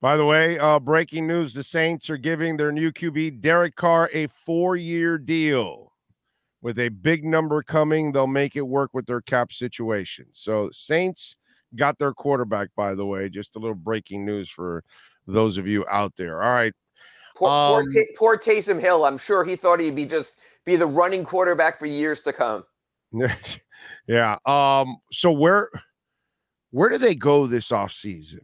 By 0.00 0.16
the 0.16 0.24
way, 0.24 0.58
uh, 0.58 0.80
breaking 0.80 1.26
news 1.26 1.54
the 1.54 1.62
Saints 1.62 2.10
are 2.10 2.18
giving 2.18 2.56
their 2.56 2.72
new 2.72 2.92
QB, 2.92 3.40
Derek 3.40 3.74
Carr, 3.74 4.10
a 4.12 4.26
four 4.26 4.76
year 4.76 5.16
deal 5.16 5.93
with 6.64 6.78
a 6.78 6.88
big 6.88 7.26
number 7.26 7.62
coming, 7.62 8.10
they'll 8.10 8.26
make 8.26 8.56
it 8.56 8.62
work 8.62 8.94
with 8.94 9.04
their 9.04 9.20
cap 9.20 9.52
situation. 9.52 10.24
So 10.32 10.70
Saints 10.72 11.36
got 11.76 11.98
their 11.98 12.14
quarterback, 12.14 12.70
by 12.74 12.94
the 12.94 13.04
way. 13.04 13.28
Just 13.28 13.56
a 13.56 13.58
little 13.58 13.74
breaking 13.74 14.24
news 14.24 14.48
for 14.48 14.82
those 15.26 15.58
of 15.58 15.66
you 15.66 15.84
out 15.90 16.14
there. 16.16 16.42
All 16.42 16.52
right. 16.52 16.72
Poor, 17.36 17.50
um, 17.50 17.72
poor, 17.72 17.84
T- 17.88 18.14
poor 18.16 18.38
Taysom 18.38 18.80
Hill. 18.80 19.04
I'm 19.04 19.18
sure 19.18 19.44
he 19.44 19.56
thought 19.56 19.78
he'd 19.78 19.94
be 19.94 20.06
just 20.06 20.40
be 20.64 20.76
the 20.76 20.86
running 20.86 21.22
quarterback 21.22 21.78
for 21.78 21.84
years 21.84 22.22
to 22.22 22.32
come. 22.32 22.64
yeah. 24.08 24.38
Um, 24.46 24.96
so 25.12 25.30
where 25.32 25.68
where 26.70 26.88
do 26.88 26.96
they 26.96 27.14
go 27.14 27.46
this 27.46 27.68
offseason? 27.68 28.40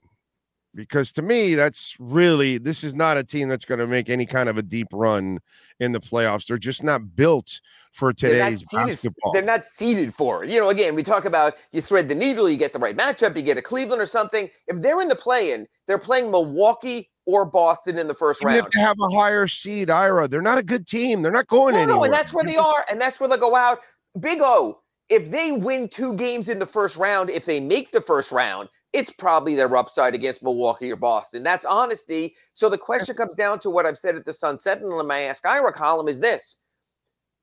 Because 0.74 1.12
to 1.14 1.22
me, 1.22 1.54
that's 1.56 1.96
really 1.98 2.58
this 2.58 2.84
is 2.84 2.94
not 2.94 3.16
a 3.16 3.24
team 3.24 3.48
that's 3.48 3.64
going 3.64 3.80
to 3.80 3.86
make 3.86 4.08
any 4.08 4.24
kind 4.24 4.48
of 4.48 4.56
a 4.56 4.62
deep 4.62 4.86
run 4.92 5.40
in 5.80 5.92
the 5.92 6.00
playoffs. 6.00 6.46
They're 6.46 6.58
just 6.58 6.84
not 6.84 7.16
built 7.16 7.60
for 7.92 8.12
today's 8.12 8.64
they're 8.70 8.86
basketball. 8.86 9.32
They're 9.32 9.42
not 9.42 9.66
seeded 9.66 10.14
for 10.14 10.44
it. 10.44 10.50
You 10.50 10.60
know, 10.60 10.68
again, 10.68 10.94
we 10.94 11.02
talk 11.02 11.24
about 11.24 11.54
you 11.72 11.82
thread 11.82 12.08
the 12.08 12.14
needle, 12.14 12.48
you 12.48 12.56
get 12.56 12.72
the 12.72 12.78
right 12.78 12.96
matchup, 12.96 13.36
you 13.36 13.42
get 13.42 13.58
a 13.58 13.62
Cleveland 13.62 14.00
or 14.00 14.06
something. 14.06 14.48
If 14.68 14.80
they're 14.80 15.00
in 15.00 15.08
the 15.08 15.16
play-in, 15.16 15.66
they're 15.88 15.98
playing 15.98 16.30
Milwaukee 16.30 17.10
or 17.26 17.44
Boston 17.44 17.98
in 17.98 18.06
the 18.06 18.14
first 18.14 18.40
Even 18.42 18.54
round. 18.54 18.66
If 18.66 18.72
they 18.72 18.80
have 18.80 18.96
a 19.00 19.14
higher 19.14 19.48
seed, 19.48 19.90
Ira, 19.90 20.28
they're 20.28 20.42
not 20.42 20.58
a 20.58 20.62
good 20.62 20.86
team. 20.86 21.22
They're 21.22 21.32
not 21.32 21.48
going 21.48 21.74
no, 21.74 21.80
anywhere. 21.80 21.96
No, 21.96 22.04
and 22.04 22.12
that's 22.12 22.32
where 22.32 22.44
they 22.44 22.56
are, 22.56 22.84
and 22.88 23.00
that's 23.00 23.18
where 23.18 23.28
they 23.28 23.36
go 23.36 23.56
out. 23.56 23.80
Big 24.20 24.38
O, 24.40 24.80
if 25.08 25.30
they 25.30 25.50
win 25.50 25.88
two 25.88 26.14
games 26.14 26.48
in 26.48 26.60
the 26.60 26.66
first 26.66 26.96
round, 26.96 27.28
if 27.30 27.44
they 27.44 27.58
make 27.58 27.90
the 27.90 28.00
first 28.00 28.30
round, 28.30 28.68
it's 28.92 29.10
probably 29.10 29.54
their 29.54 29.74
upside 29.76 30.14
against 30.14 30.42
Milwaukee 30.42 30.90
or 30.90 30.96
Boston. 30.96 31.42
That's 31.42 31.64
honesty. 31.64 32.34
So 32.54 32.68
the 32.68 32.78
question 32.78 33.14
comes 33.14 33.34
down 33.34 33.60
to 33.60 33.70
what 33.70 33.86
I've 33.86 33.98
said 33.98 34.16
at 34.16 34.24
the 34.24 34.32
Sunset 34.32 34.82
and 34.82 34.92
in 35.00 35.06
my 35.06 35.20
Ask 35.22 35.46
Ira 35.46 35.72
column 35.72 36.08
is 36.08 36.18
this. 36.20 36.58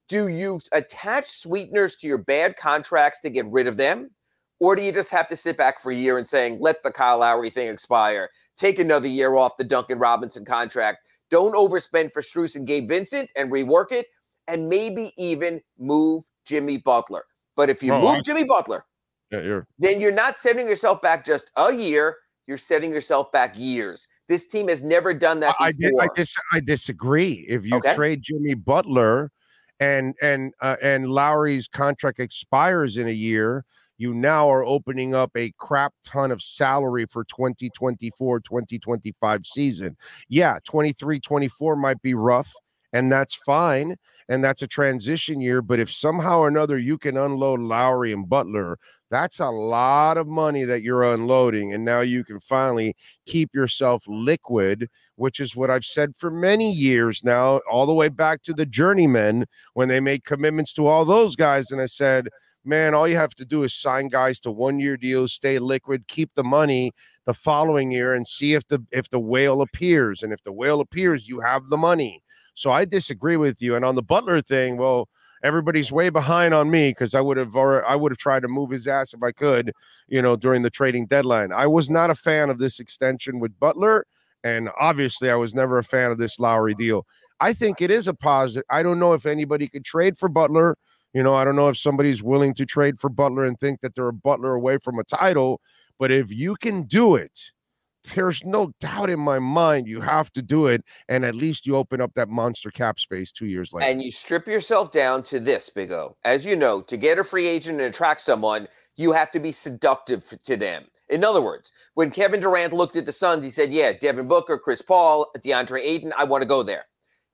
Do 0.09 0.27
you 0.27 0.59
attach 0.71 1.27
sweeteners 1.27 1.95
to 1.97 2.07
your 2.07 2.17
bad 2.17 2.55
contracts 2.57 3.19
to 3.21 3.29
get 3.29 3.45
rid 3.47 3.67
of 3.67 3.77
them? 3.77 4.11
Or 4.59 4.75
do 4.75 4.81
you 4.81 4.91
just 4.91 5.11
have 5.11 5.27
to 5.27 5.35
sit 5.35 5.55
back 5.57 5.79
for 5.81 5.91
a 5.91 5.95
year 5.95 6.17
and 6.17 6.27
saying, 6.27 6.57
let 6.59 6.81
the 6.81 6.91
Kyle 6.91 7.19
Lowry 7.19 7.49
thing 7.49 7.67
expire, 7.67 8.29
take 8.55 8.79
another 8.79 9.07
year 9.07 9.35
off 9.35 9.55
the 9.57 9.63
Duncan 9.63 9.99
Robinson 9.99 10.43
contract, 10.45 11.07
don't 11.29 11.53
overspend 11.53 12.11
for 12.11 12.21
Strus 12.21 12.55
and 12.55 12.65
Gabe 12.65 12.87
Vincent 12.89 13.29
and 13.35 13.51
rework 13.51 13.91
it, 13.91 14.07
and 14.47 14.67
maybe 14.67 15.13
even 15.17 15.61
move 15.77 16.23
Jimmy 16.45 16.77
Butler. 16.77 17.23
But 17.55 17.69
if 17.69 17.83
you 17.83 17.93
Oh, 17.93 18.01
move 18.01 18.09
I- 18.15 18.21
Jimmy 18.21 18.45
Butler, 18.45 18.85
Yeah, 19.31 19.41
you're 19.41 19.67
then 19.79 19.99
you're 19.99 20.11
not 20.11 20.37
setting 20.37 20.67
yourself 20.67 21.01
back 21.01 21.25
just 21.25 21.51
a 21.57 21.73
year. 21.73 22.15
You're 22.47 22.57
setting 22.57 22.91
yourself 22.91 23.31
back 23.31 23.57
years. 23.57 24.07
This 24.29 24.47
team 24.47 24.69
has 24.69 24.81
never 24.81 25.13
done 25.13 25.39
that 25.41 25.55
I, 25.59 25.67
I. 25.67 25.91
I, 26.01 26.07
dis- 26.15 26.35
I 26.53 26.59
disagree. 26.61 27.45
If 27.47 27.65
you 27.65 27.77
Okay. 27.77 27.93
trade 27.93 28.21
Jimmy 28.21 28.53
Butler 28.53 29.31
and 29.79 30.15
and 30.21 30.53
uh, 30.61 30.77
and 30.81 31.09
Lowry's 31.09 31.67
contract 31.67 32.19
expires 32.19 32.95
in 32.97 33.07
a 33.07 33.11
year, 33.11 33.65
you 33.97 34.13
now 34.13 34.49
are 34.49 34.65
opening 34.65 35.13
up 35.13 35.31
a 35.35 35.51
crap 35.57 35.93
ton 36.05 36.31
of 36.31 36.41
salary 36.41 37.05
for 37.05 37.25
2024 37.25 38.39
2025 38.39 39.45
season. 39.45 39.97
Yeah, 40.29 40.59
23 40.65 41.19
24 41.19 41.75
might 41.75 42.01
be 42.01 42.13
rough 42.13 42.53
and 42.93 43.11
that's 43.11 43.35
fine 43.35 43.95
and 44.29 44.43
that's 44.43 44.61
a 44.61 44.67
transition 44.67 45.41
year, 45.41 45.61
but 45.61 45.79
if 45.79 45.91
somehow 45.91 46.39
or 46.39 46.47
another 46.47 46.77
you 46.77 46.97
can 46.97 47.17
unload 47.17 47.59
Lowry 47.59 48.11
and 48.11 48.27
Butler, 48.27 48.77
that's 49.09 49.39
a 49.39 49.49
lot 49.49 50.17
of 50.17 50.27
money 50.27 50.63
that 50.63 50.81
you're 50.81 51.03
unloading 51.03 51.73
and 51.73 51.85
now 51.85 52.01
you 52.01 52.23
can 52.23 52.39
finally 52.39 52.95
keep 53.25 53.53
yourself 53.53 54.03
liquid 54.07 54.89
which 55.17 55.39
is 55.39 55.55
what 55.55 55.69
I've 55.69 55.83
said 55.83 56.15
for 56.15 56.31
many 56.31 56.71
years 56.71 57.23
now, 57.23 57.59
all 57.69 57.85
the 57.85 57.93
way 57.93 58.07
back 58.07 58.43
to 58.43 58.53
the 58.53 58.65
journeymen 58.65 59.45
when 59.73 59.89
they 59.89 59.99
made 59.99 60.23
commitments 60.23 60.73
to 60.73 60.85
all 60.85 61.05
those 61.05 61.35
guys. 61.35 61.71
And 61.71 61.81
I 61.81 61.87
said, 61.87 62.29
man, 62.63 62.93
all 62.93 63.07
you 63.07 63.17
have 63.17 63.33
to 63.35 63.45
do 63.45 63.63
is 63.63 63.73
sign 63.73 64.09
guys 64.09 64.39
to 64.41 64.51
one 64.51 64.79
year 64.79 64.95
deals, 64.95 65.33
stay 65.33 65.57
liquid, 65.59 66.07
keep 66.07 66.29
the 66.35 66.43
money 66.43 66.91
the 67.25 67.33
following 67.33 67.91
year, 67.91 68.13
and 68.13 68.27
see 68.27 68.53
if 68.53 68.67
the 68.67 68.85
if 68.91 69.09
the 69.09 69.19
whale 69.19 69.61
appears. 69.61 70.21
And 70.21 70.31
if 70.31 70.43
the 70.43 70.53
whale 70.53 70.79
appears, 70.79 71.27
you 71.27 71.39
have 71.41 71.69
the 71.69 71.77
money. 71.77 72.23
So 72.53 72.71
I 72.71 72.85
disagree 72.85 73.37
with 73.37 73.61
you. 73.61 73.75
And 73.75 73.83
on 73.83 73.95
the 73.95 74.03
Butler 74.03 74.41
thing, 74.41 74.77
well, 74.77 75.09
everybody's 75.47 75.93
way 75.93 76.09
behind 76.09 76.53
on 76.53 76.69
me 76.69 76.89
because 76.89 77.15
I 77.15 77.21
would 77.21 77.37
have 77.37 77.55
I 77.55 77.95
would 77.95 78.11
have 78.11 78.17
tried 78.17 78.41
to 78.41 78.49
move 78.49 78.69
his 78.69 78.85
ass 78.85 79.13
if 79.13 79.23
I 79.23 79.31
could, 79.31 79.71
you 80.07 80.21
know, 80.21 80.35
during 80.35 80.61
the 80.61 80.69
trading 80.69 81.05
deadline. 81.05 81.53
I 81.53 81.67
was 81.67 81.89
not 81.89 82.09
a 82.09 82.15
fan 82.15 82.49
of 82.49 82.59
this 82.59 82.79
extension 82.79 83.39
with 83.39 83.57
Butler. 83.57 84.05
And 84.43 84.69
obviously, 84.77 85.29
I 85.29 85.35
was 85.35 85.55
never 85.55 85.77
a 85.77 85.83
fan 85.83 86.11
of 86.11 86.17
this 86.17 86.39
Lowry 86.39 86.75
deal. 86.75 87.07
I 87.39 87.53
think 87.53 87.81
it 87.81 87.89
is 87.89 88.07
a 88.07 88.13
positive. 88.13 88.65
I 88.69 88.83
don't 88.83 88.99
know 88.99 89.13
if 89.13 89.25
anybody 89.25 89.67
could 89.67 89.85
trade 89.85 90.17
for 90.17 90.27
Butler. 90.27 90.77
You 91.13 91.23
know, 91.23 91.33
I 91.33 91.45
don't 91.45 91.55
know 91.55 91.69
if 91.69 91.77
somebody's 91.77 92.21
willing 92.21 92.53
to 92.55 92.65
trade 92.65 92.99
for 92.99 93.09
Butler 93.09 93.45
and 93.45 93.57
think 93.57 93.81
that 93.81 93.95
they're 93.95 94.09
a 94.09 94.13
Butler 94.13 94.53
away 94.53 94.77
from 94.77 94.99
a 94.99 95.03
title. 95.03 95.61
But 95.97 96.11
if 96.11 96.31
you 96.31 96.55
can 96.55 96.83
do 96.83 97.15
it, 97.15 97.51
there's 98.15 98.43
no 98.43 98.71
doubt 98.79 99.09
in 99.09 99.19
my 99.19 99.39
mind 99.39 99.87
you 99.87 100.01
have 100.01 100.31
to 100.33 100.41
do 100.41 100.67
it. 100.67 100.83
And 101.09 101.25
at 101.25 101.35
least 101.35 101.65
you 101.65 101.75
open 101.75 102.01
up 102.01 102.13
that 102.15 102.29
monster 102.29 102.71
cap 102.71 102.99
space 102.99 103.31
two 103.31 103.45
years 103.47 103.73
later. 103.73 103.89
and 103.89 104.01
you 104.01 104.11
strip 104.11 104.47
yourself 104.47 104.91
down 104.91 105.23
to 105.23 105.39
this, 105.39 105.69
Big 105.69 105.91
O. 105.91 106.15
As 106.23 106.45
you 106.45 106.55
know, 106.55 106.81
to 106.83 106.97
get 106.97 107.19
a 107.19 107.23
free 107.23 107.47
agent 107.47 107.79
and 107.79 107.93
attract 107.93 108.21
someone, 108.21 108.67
you 108.95 109.11
have 109.11 109.31
to 109.31 109.39
be 109.39 109.51
seductive 109.51 110.23
to 110.43 110.57
them. 110.57 110.85
In 111.09 111.23
other 111.23 111.41
words, 111.41 111.71
when 111.93 112.11
Kevin 112.11 112.41
Durant 112.41 112.73
looked 112.73 112.97
at 112.97 113.05
the 113.05 113.13
Suns, 113.13 113.43
he 113.43 113.49
said, 113.49 113.71
Yeah, 113.71 113.93
Devin 113.93 114.27
Booker, 114.27 114.59
Chris 114.59 114.81
Paul, 114.81 115.31
DeAndre 115.37 115.81
Ayton, 115.81 116.13
I 116.17 116.25
want 116.25 116.41
to 116.41 116.47
go 116.47 116.63
there. 116.63 116.85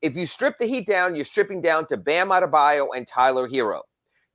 If 0.02 0.16
you 0.16 0.26
strip 0.26 0.58
the 0.60 0.66
Heat 0.68 0.86
down, 0.86 1.16
you're 1.16 1.26
stripping 1.26 1.62
down 1.62 1.88
to 1.88 1.98
Bam 1.98 2.30
Adebayo 2.30 2.88
and 2.96 3.08
Tyler 3.08 3.48
Herro. 3.48 3.82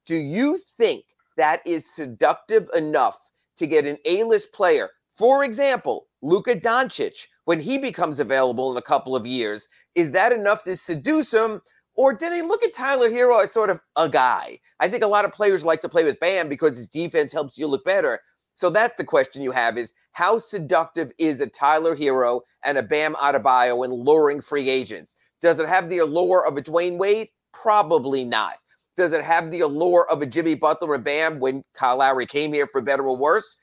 Do 0.06 0.16
you 0.16 0.58
think 0.76 1.04
that 1.36 1.60
is 1.66 1.94
seductive 1.94 2.66
enough 2.74 3.18
to 3.58 3.66
get 3.66 3.84
an 3.84 3.98
A-list 4.06 4.52
player? 4.52 4.88
For 5.14 5.44
example, 5.44 6.07
Luka 6.22 6.56
Doncic, 6.56 7.26
when 7.44 7.60
he 7.60 7.78
becomes 7.78 8.18
available 8.18 8.70
in 8.70 8.76
a 8.76 8.82
couple 8.82 9.14
of 9.14 9.26
years, 9.26 9.68
is 9.94 10.10
that 10.12 10.32
enough 10.32 10.62
to 10.64 10.76
seduce 10.76 11.32
him? 11.32 11.60
Or 11.94 12.12
do 12.12 12.30
they 12.30 12.42
look 12.42 12.62
at 12.62 12.72
Tyler 12.72 13.10
Herro 13.10 13.42
as 13.42 13.52
sort 13.52 13.70
of 13.70 13.80
a 13.96 14.08
guy? 14.08 14.58
I 14.80 14.88
think 14.88 15.02
a 15.02 15.08
lot 15.08 15.24
of 15.24 15.32
players 15.32 15.64
like 15.64 15.80
to 15.80 15.88
play 15.88 16.04
with 16.04 16.20
Bam 16.20 16.48
because 16.48 16.76
his 16.76 16.88
defense 16.88 17.32
helps 17.32 17.58
you 17.58 17.66
look 17.66 17.84
better. 17.84 18.20
So 18.54 18.70
that's 18.70 18.96
the 18.96 19.04
question 19.04 19.42
you 19.42 19.52
have 19.52 19.78
is 19.78 19.92
how 20.12 20.38
seductive 20.38 21.12
is 21.18 21.40
a 21.40 21.46
Tyler 21.46 21.96
Herro 21.96 22.40
and 22.64 22.78
a 22.78 22.82
Bam 22.82 23.14
Adebayo 23.14 23.84
in 23.84 23.92
luring 23.92 24.40
free 24.40 24.68
agents? 24.68 25.16
Does 25.40 25.60
it 25.60 25.68
have 25.68 25.88
the 25.88 25.98
allure 25.98 26.44
of 26.46 26.56
a 26.56 26.62
Dwyane 26.62 26.98
Wade? 26.98 27.28
Probably 27.52 28.24
not. 28.24 28.54
Does 28.96 29.12
it 29.12 29.22
have 29.22 29.52
the 29.52 29.60
allure 29.60 30.10
of 30.10 30.22
a 30.22 30.26
Jimmy 30.26 30.56
Butler 30.56 30.96
and 30.96 31.04
Bam 31.04 31.38
when 31.38 31.62
Kyle 31.74 31.98
Lowry 31.98 32.26
came 32.26 32.52
here 32.52 32.66
for 32.66 32.80
better 32.80 33.06
or 33.06 33.16
worse? 33.16 33.56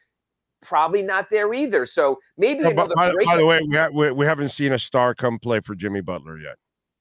Probably 0.66 1.02
not 1.02 1.30
there 1.30 1.54
either. 1.54 1.86
So 1.86 2.20
maybe 2.38 2.62
No, 2.62 2.74
but 2.74 2.94
by, 2.96 3.12
by 3.26 3.38
the 3.38 3.46
way, 3.46 3.60
we, 3.68 3.78
ha- 3.78 3.90
we, 3.94 4.12
we 4.12 4.26
haven't 4.26 4.50
seen 4.50 4.74
a 4.74 4.80
star 4.80 5.14
come 5.14 5.40
play 5.40 5.60
for 5.60 5.76
Jimmy 5.76 6.02
Butler 6.02 6.40
yet. 6.40 6.56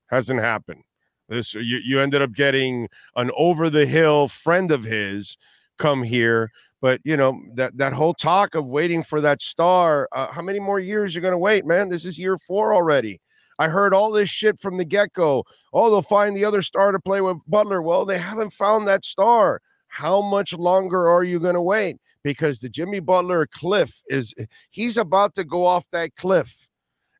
Hasn't 0.08 0.40
happened. 0.40 0.82
This 1.28 1.54
you, 1.54 1.80
you 1.82 2.00
ended 2.00 2.20
up 2.20 2.32
getting 2.32 2.88
an 3.16 3.30
over 3.36 3.70
the 3.70 3.86
hill 3.86 4.28
friend 4.28 4.70
of 4.70 4.84
his 4.84 5.38
come 5.78 6.02
here, 6.02 6.52
but 6.82 7.00
you 7.02 7.16
know 7.16 7.40
that 7.54 7.78
that 7.78 7.94
whole 7.94 8.12
talk 8.12 8.54
of 8.54 8.66
waiting 8.66 9.02
for 9.02 9.22
that 9.22 9.40
star. 9.40 10.08
Uh, 10.12 10.26
how 10.30 10.42
many 10.42 10.60
more 10.60 10.78
years 10.78 11.10
are 11.10 11.12
you're 11.14 11.22
gonna 11.22 11.38
wait, 11.38 11.64
man? 11.64 11.88
This 11.88 12.04
is 12.04 12.18
year 12.18 12.36
four 12.36 12.74
already. 12.74 13.20
I 13.58 13.68
heard 13.68 13.94
all 13.94 14.10
this 14.10 14.28
shit 14.28 14.58
from 14.58 14.76
the 14.76 14.84
get 14.84 15.12
go. 15.12 15.44
Oh, 15.72 15.90
they'll 15.90 16.02
find 16.02 16.36
the 16.36 16.44
other 16.44 16.62
star 16.62 16.92
to 16.92 17.00
play 17.00 17.20
with 17.20 17.38
Butler. 17.46 17.82
Well, 17.82 18.04
they 18.04 18.18
haven't 18.18 18.52
found 18.52 18.86
that 18.86 19.04
star. 19.04 19.60
How 19.88 20.20
much 20.20 20.52
longer 20.52 21.08
are 21.08 21.22
you 21.22 21.38
going 21.38 21.54
to 21.54 21.62
wait? 21.62 21.98
Because 22.24 22.58
the 22.58 22.68
Jimmy 22.68 23.00
Butler 23.00 23.46
cliff 23.46 24.02
is, 24.08 24.34
he's 24.70 24.96
about 24.96 25.34
to 25.36 25.44
go 25.44 25.64
off 25.64 25.86
that 25.92 26.16
cliff 26.16 26.68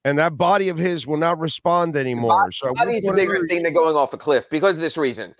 and 0.04 0.18
that 0.18 0.36
body 0.36 0.68
of 0.68 0.78
his 0.78 1.06
will 1.06 1.16
not 1.18 1.38
respond 1.38 1.96
anymore. 1.96 2.50
So, 2.52 2.72
Body's 2.74 3.04
the 3.04 3.12
bigger 3.12 3.46
thing 3.46 3.62
than 3.62 3.74
going 3.74 3.96
off 3.96 4.12
a 4.12 4.18
cliff 4.18 4.48
because 4.50 4.76
of 4.76 4.82
this 4.82 4.96
reason. 4.96 5.34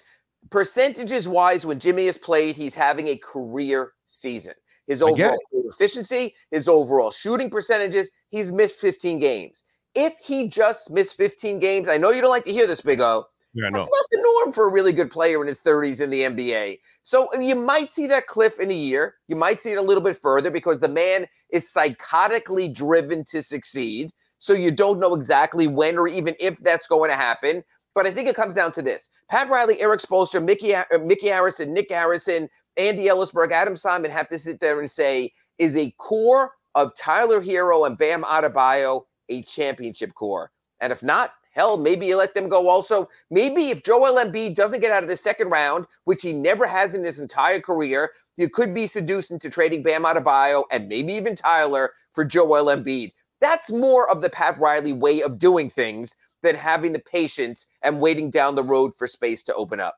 Percentages 0.51 1.27
wise, 1.27 1.65
when 1.65 1.81
Jimmy 1.81 2.07
has 2.07 2.19
played, 2.19 2.57
he's 2.57 2.75
having 2.75 3.09
a 3.09 3.17
career 3.17 3.93
season. 4.05 4.55
His 4.87 5.01
overall 5.01 5.39
efficiency, 5.53 6.35
his 6.51 6.69
overall 6.69 7.11
shooting 7.11 7.49
percentages, 7.49 8.11
he's 8.29 8.53
missed 8.53 8.79
15 8.81 9.19
games. 9.19 9.65
If 9.95 10.13
he 10.23 10.49
just 10.49 10.91
missed 10.91 11.17
15 11.17 11.59
games, 11.59 11.89
I 11.89 11.97
know 11.97 12.11
you 12.11 12.21
don't 12.21 12.31
like 12.31 12.45
to 12.45 12.53
hear 12.53 12.67
this, 12.67 12.83
Big 12.83 13.01
O. 13.01 13.25
Yeah. 13.55 13.71
That's 13.73 13.89
not 13.89 14.07
the 14.11 14.21
norm 14.21 14.53
for 14.53 14.67
a 14.67 14.73
really 14.73 14.93
good 14.93 15.11
player 15.11 15.41
in 15.41 15.47
his 15.47 15.61
30s 15.61 16.01
in 16.01 16.11
the 16.11 16.23
NBA. 16.23 16.81
So 17.05 17.29
uh, 17.35 17.39
you 17.39 17.55
might 17.55 17.93
see 17.93 18.07
that 18.09 18.27
cliff 18.27 18.59
in 18.59 18.71
a 18.71 18.75
year. 18.75 19.15
You 19.29 19.37
might 19.37 19.63
see 19.63 19.73
it 19.73 19.79
a 19.79 19.83
little 19.83 20.03
bit 20.03 20.19
further 20.19 20.51
because 20.51 20.81
the 20.81 20.89
man 20.89 21.27
is 21.51 21.71
psychotically 21.73 22.75
driven 22.75 23.25
to 23.31 23.43
succeed. 23.43 24.11
So 24.41 24.53
you 24.53 24.73
don't 24.73 24.99
know 24.99 25.15
exactly 25.15 25.69
when 25.69 25.97
or 25.97 26.09
even 26.09 26.35
if 26.41 26.59
that's 26.59 26.89
going 26.89 27.11
to 27.11 27.17
happen. 27.17 27.63
But 27.95 28.07
I 28.07 28.13
think 28.13 28.29
it 28.29 28.35
comes 28.35 28.57
down 28.57 28.73
to 28.73 28.83
this: 28.83 29.09
Pat 29.31 29.49
Riley, 29.49 29.81
Erik 29.81 30.01
Spoelstra, 30.01 30.45
Mickey 30.45 30.75
uh, 30.75 30.85
Mickey 31.01 31.29
Arison, 31.29 31.69
Nick 31.69 31.91
Arison, 31.91 32.49
Andy 32.77 33.05
Elisburg, 33.05 33.53
Adam 33.53 33.77
Simon 33.77 34.11
have 34.11 34.29
to 34.29 34.39
sit 34.39 34.61
there 34.61 34.81
and 34.81 34.91
say, 34.91 35.33
is 35.59 35.77
a 35.77 35.93
core 35.93 36.53
of 36.75 36.95
Tyler 36.97 37.41
Herro 37.41 37.87
and 37.87 37.97
Bam 37.97 38.25
Adebayo 38.25 39.03
a 39.29 39.43
championship 39.43 40.13
core? 40.15 40.51
And 40.81 40.93
if 40.93 41.03
not, 41.03 41.33
hell, 41.55 41.77
maybe 41.77 42.07
you 42.07 42.17
let 42.17 42.35
them 42.35 42.49
go. 42.49 42.69
Also, 42.69 43.09
maybe 43.31 43.71
if 43.71 43.83
Joel 43.83 44.17
Embiid 44.17 44.55
doesn't 44.55 44.81
get 44.81 44.93
out 44.93 45.03
of 45.03 45.09
the 45.09 45.17
second 45.17 45.51
round, 45.51 45.87
which 46.05 46.23
he 46.23 46.33
never 46.33 46.67
has 46.67 46.95
in 46.95 47.05
his 47.05 47.21
entire 47.21 47.61
career, 47.61 48.11
you 48.37 48.49
could 48.49 48.75
be 48.75 48.87
seduced 48.87 49.31
into 49.31 49.49
trading 49.49 49.83
Bam 49.83 50.05
Adebayo 50.05 50.65
and 50.71 50.89
maybe 50.89 51.13
even 51.15 51.35
Tyler 51.35 51.93
for 52.13 52.25
Joel 52.25 52.67
Embiid. 52.67 53.13
That's 53.41 53.71
more 53.71 54.09
of 54.11 54.21
the 54.21 54.31
Pat 54.31 54.59
Riley 54.59 54.93
way 54.93 55.23
of 55.23 55.39
doing 55.39 55.71
things 55.71 56.15
than 56.43 56.55
having 56.55 56.93
the 56.93 57.01
patience 57.01 57.67
and 57.83 58.01
waiting 58.01 58.31
down 58.31 58.55
the 58.55 58.63
road 58.63 58.93
for 58.97 59.07
space 59.07 59.43
to 59.45 59.55
open 59.55 59.81
up. 59.81 59.97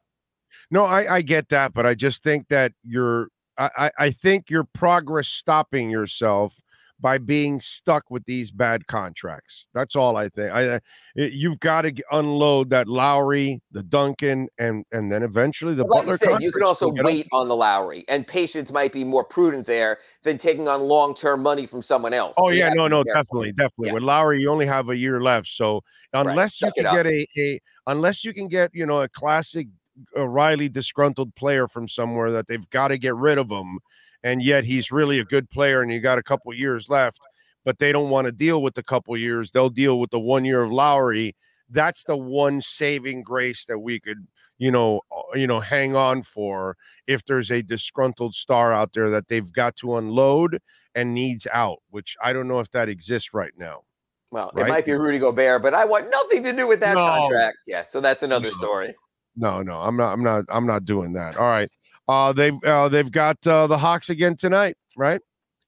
No, 0.71 0.85
I, 0.85 1.17
I 1.17 1.23
get 1.23 1.49
that, 1.51 1.75
but 1.75 1.87
I 1.87 1.95
just 1.95 2.23
think 2.23 2.49
that 2.49 2.73
you're 2.83 3.29
I, 3.59 3.91
I 3.99 4.11
think 4.11 4.51
you're 4.51 4.65
progress 4.65 5.29
stopping 5.29 5.89
yourself 5.89 6.61
by 6.99 7.19
being 7.19 7.61
stuck 7.61 8.05
with 8.11 8.25
these 8.25 8.51
bad 8.51 8.87
contracts. 8.87 9.69
That's 9.75 9.95
all 9.95 10.17
I 10.17 10.29
think. 10.29 10.53
I, 10.53 10.77
I 10.77 10.81
you've 11.15 11.61
got 11.61 11.83
to 11.83 11.93
unload 12.11 12.71
that 12.71 12.89
Lowry, 12.89 13.61
the 13.73 13.83
Duncan, 13.83 14.49
and 14.59 14.85
and 14.93 15.13
then 15.13 15.23
eventually 15.23 15.75
the 15.75 15.85
like 15.85 16.07
Butler. 16.07 16.13
you 16.13 16.19
said, 16.19 16.43
you 16.43 16.53
can 16.53 16.63
also 16.63 16.87
will 16.87 16.93
get 16.93 17.01
up. 17.05 17.07
wait 17.07 17.27
on 17.33 17.49
the 17.49 17.57
Lowry, 17.57 18.05
and 18.09 18.27
patience 18.27 18.73
might 18.73 18.93
be 18.93 19.05
more 19.05 19.25
prudent 19.25 19.67
there 19.67 19.99
than 20.23 20.39
taking 20.39 20.69
on 20.69 20.83
long-term 20.83 21.43
money 21.43 21.67
from 21.67 21.83
someone 21.83 22.15
else. 22.15 22.35
Oh 22.39 22.49
So 22.49 22.55
yeah, 22.55 22.73
no, 22.73 22.89
no, 22.89 23.05
definitely, 23.05 23.53
definitely. 23.53 23.89
Yeah. 23.89 23.95
With 23.95 24.03
Lowry, 24.03 24.41
you 24.41 24.51
only 24.51 24.67
have 24.67 24.89
a 24.89 24.97
year 24.97 25.21
left, 25.21 25.49
so 25.49 25.83
unless 26.13 26.61
you 26.61 26.69
Suck 26.69 26.75
can 26.77 26.85
get 26.95 27.07
a, 27.07 27.27
a 27.39 27.61
unless 27.87 28.25
you 28.25 28.33
can 28.33 28.49
get 28.49 28.71
you 28.73 28.87
know 28.87 29.03
a 29.03 29.09
classic 29.09 29.69
uh, 30.17 30.27
Riley 30.27 30.69
disgruntled 30.69 31.35
player 31.35 31.69
from 31.69 31.89
somewhere 31.89 32.31
that 32.33 32.49
they've 32.49 32.69
got 32.71 32.89
to 32.89 32.99
get 32.99 33.15
rid 33.15 33.39
of 33.39 33.51
him, 33.51 33.81
and 34.23 34.43
yet 34.43 34.65
he's 34.65 34.91
really 34.91 35.19
a 35.19 35.25
good 35.25 35.49
player, 35.51 35.83
and 35.83 35.93
you 35.93 36.01
got 36.01 36.19
a 36.19 36.23
couple 36.23 36.53
years 36.55 36.89
left. 36.89 37.21
But 37.65 37.79
they 37.79 37.91
don't 37.91 38.11
want 38.11 38.27
to 38.27 38.33
deal 38.33 38.63
with 38.63 38.75
the 38.75 38.83
couple 38.83 39.17
years; 39.17 39.51
they'll 39.51 39.71
deal 39.71 39.99
with 39.99 40.11
the 40.11 40.21
one 40.21 40.45
year 40.45 40.63
of 40.63 40.71
Lowry. 40.73 41.35
That's 41.69 42.05
the 42.05 42.17
one 42.17 42.63
saving 42.63 43.23
grace 43.25 43.65
that 43.67 43.81
we 43.81 43.99
could, 43.99 44.29
you 44.59 44.71
know, 44.71 45.01
uh, 45.11 45.37
you 45.37 45.49
know, 45.49 45.59
hang 45.59 45.97
on 45.97 46.23
for 46.23 46.77
if 47.09 47.25
there's 47.25 47.51
a 47.51 47.63
disgruntled 47.63 48.35
star 48.37 48.73
out 48.73 48.93
there 48.93 49.11
that 49.11 49.27
they've 49.29 49.53
got 49.53 49.75
to 49.77 49.97
unload 49.97 50.59
and 50.95 51.13
needs 51.13 51.47
out, 51.53 51.79
which 51.91 52.17
I 52.23 52.33
don't 52.33 52.47
know 52.47 52.61
if 52.61 52.71
that 52.71 52.89
exists 52.89 53.35
right 53.35 53.53
now. 53.59 53.83
Well, 54.31 54.53
Right? 54.55 54.67
it 54.67 54.69
might 54.69 54.85
be 54.85 54.93
Rudy 54.93 55.19
Gobert, 55.19 55.63
but 55.63 55.75
I 55.75 55.85
want 55.85 56.11
nothing 56.11 56.43
to 56.45 56.53
do 56.53 56.67
with 56.67 56.81
that 56.81 56.95
No. 56.95 57.05
contract. 57.05 57.59
Yeah, 57.67 57.85
so 57.85 58.01
that's 58.01 58.23
another 58.23 58.51
No. 58.51 58.57
story. 58.57 58.95
No, 59.37 59.63
no, 59.63 59.81
I'm 59.81 59.97
not. 59.97 60.13
I'm 60.13 60.23
not. 60.23 60.45
I'm 60.49 60.67
not 60.67 60.85
doing 60.85 61.13
that. 61.13 61.37
All 61.37 61.49
right. 61.49 61.69
Uh, 62.09 62.33
they've 62.33 62.63
uh, 62.65 62.89
they've 62.89 63.11
got 63.11 63.45
uh, 63.47 63.67
the 63.67 63.79
Hawks 63.79 64.11
again 64.11 64.37
tonight, 64.37 64.77
right? 64.97 65.21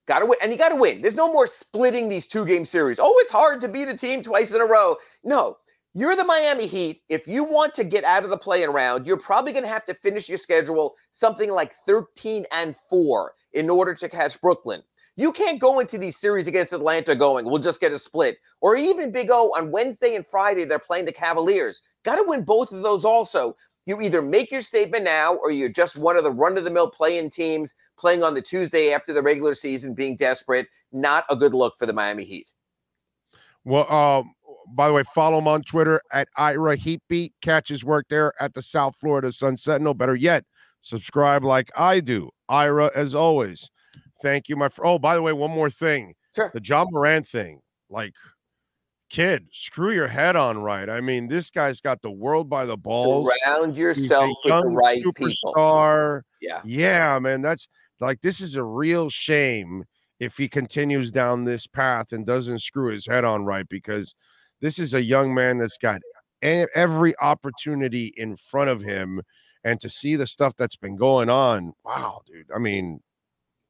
Got 0.06 0.20
to 0.20 0.26
win, 0.26 0.38
and 0.40 0.52
you 0.52 0.58
got 0.58 0.70
to 0.70 0.76
win. 0.76 1.02
There's 1.02 1.14
no 1.14 1.30
more 1.30 1.46
splitting 1.46 2.08
these 2.08 2.26
two 2.26 2.46
game 2.46 2.64
series. 2.64 2.98
Oh, 2.98 3.14
it's 3.18 3.30
hard 3.30 3.60
to 3.60 3.68
beat 3.68 3.88
a 3.88 3.96
team 3.96 4.22
twice 4.22 4.52
in 4.52 4.60
a 4.60 4.64
row. 4.64 4.96
No, 5.22 5.56
you're 5.94 6.16
the 6.16 6.24
Miami 6.24 6.66
Heat. 6.66 7.00
If 7.08 7.26
you 7.26 7.44
want 7.44 7.74
to 7.74 7.84
get 7.84 8.04
out 8.04 8.24
of 8.24 8.30
the 8.30 8.38
play-in 8.38 8.70
round, 8.70 9.06
you're 9.06 9.18
probably 9.18 9.52
going 9.52 9.64
to 9.64 9.70
have 9.70 9.84
to 9.86 9.94
finish 9.94 10.28
your 10.28 10.38
schedule 10.38 10.94
something 11.12 11.50
like 11.50 11.74
13 11.86 12.46
and 12.52 12.76
four 12.88 13.32
in 13.52 13.68
order 13.68 13.94
to 13.94 14.08
catch 14.08 14.40
Brooklyn. 14.40 14.82
You 15.16 15.32
can't 15.32 15.58
go 15.58 15.80
into 15.80 15.98
these 15.98 16.16
series 16.16 16.46
against 16.46 16.72
Atlanta 16.72 17.16
going, 17.16 17.44
we'll 17.44 17.58
just 17.58 17.80
get 17.80 17.90
a 17.90 17.98
split. 17.98 18.38
Or 18.60 18.76
even 18.76 19.10
Big 19.10 19.30
O 19.32 19.50
on 19.56 19.72
Wednesday 19.72 20.14
and 20.14 20.24
Friday, 20.24 20.64
they're 20.64 20.78
playing 20.78 21.06
the 21.06 21.12
Cavaliers. 21.12 21.82
Got 22.04 22.16
to 22.16 22.24
win 22.24 22.44
both 22.44 22.70
of 22.70 22.82
those 22.82 23.04
also. 23.04 23.56
You 23.88 24.02
either 24.02 24.20
make 24.20 24.50
your 24.50 24.60
statement 24.60 25.04
now 25.04 25.36
or 25.36 25.50
you're 25.50 25.70
just 25.70 25.96
one 25.96 26.18
of 26.18 26.22
the 26.22 26.30
run 26.30 26.58
of 26.58 26.64
the 26.64 26.70
mill 26.70 26.90
play-in 26.90 27.30
teams 27.30 27.74
playing 27.98 28.22
on 28.22 28.34
the 28.34 28.42
Tuesday 28.42 28.92
after 28.92 29.14
the 29.14 29.22
regular 29.22 29.54
season, 29.54 29.94
being 29.94 30.14
desperate. 30.14 30.66
Not 30.92 31.24
a 31.30 31.36
good 31.36 31.54
look 31.54 31.72
for 31.78 31.86
the 31.86 31.94
Miami 31.94 32.24
Heat. 32.24 32.50
Well, 33.64 33.90
um, 33.90 34.34
by 34.74 34.88
the 34.88 34.92
way, 34.92 35.04
follow 35.14 35.38
him 35.38 35.48
on 35.48 35.62
Twitter 35.62 36.02
at 36.12 36.28
Ira 36.36 36.76
Heatbeat. 36.76 37.32
Catch 37.40 37.70
his 37.70 37.82
work 37.82 38.04
there 38.10 38.34
at 38.38 38.52
the 38.52 38.60
South 38.60 38.94
Florida 38.94 39.32
Sun 39.32 39.56
Sentinel. 39.56 39.94
Better 39.94 40.14
yet, 40.14 40.44
subscribe 40.82 41.42
like 41.42 41.70
I 41.74 42.00
do. 42.00 42.28
Ira, 42.46 42.90
as 42.94 43.14
always. 43.14 43.70
Thank 44.20 44.50
you, 44.50 44.56
my 44.56 44.68
friend. 44.68 44.90
Oh, 44.90 44.98
by 44.98 45.14
the 45.14 45.22
way, 45.22 45.32
one 45.32 45.52
more 45.52 45.70
thing. 45.70 46.12
Sure. 46.36 46.50
The 46.52 46.60
John 46.60 46.88
Morant 46.90 47.26
thing. 47.26 47.62
Like, 47.88 48.12
kid, 49.08 49.48
screw 49.52 49.92
your 49.92 50.08
head 50.08 50.36
on 50.36 50.58
right. 50.58 50.88
I 50.88 51.00
mean, 51.00 51.28
this 51.28 51.50
guy's 51.50 51.80
got 51.80 52.02
the 52.02 52.10
world 52.10 52.48
by 52.48 52.64
the 52.64 52.76
balls. 52.76 53.30
Surround 53.44 53.76
yourself 53.76 54.36
with 54.44 54.64
the 54.64 54.70
right 54.70 55.02
people. 55.14 56.22
Yeah. 56.40 56.60
Yeah, 56.64 57.18
man, 57.18 57.42
that's 57.42 57.68
like 58.00 58.20
this 58.20 58.40
is 58.40 58.54
a 58.54 58.64
real 58.64 59.10
shame 59.10 59.84
if 60.20 60.36
he 60.36 60.48
continues 60.48 61.10
down 61.10 61.44
this 61.44 61.66
path 61.66 62.12
and 62.12 62.26
doesn't 62.26 62.60
screw 62.60 62.92
his 62.92 63.06
head 63.06 63.24
on 63.24 63.44
right 63.44 63.68
because 63.68 64.14
this 64.60 64.78
is 64.78 64.94
a 64.94 65.02
young 65.02 65.34
man 65.34 65.58
that's 65.58 65.78
got 65.78 66.00
every 66.42 67.14
opportunity 67.20 68.12
in 68.16 68.36
front 68.36 68.70
of 68.70 68.82
him 68.82 69.22
and 69.64 69.80
to 69.80 69.88
see 69.88 70.16
the 70.16 70.26
stuff 70.26 70.54
that's 70.56 70.76
been 70.76 70.96
going 70.96 71.28
on. 71.28 71.72
Wow, 71.84 72.22
dude. 72.26 72.46
I 72.54 72.58
mean, 72.58 73.00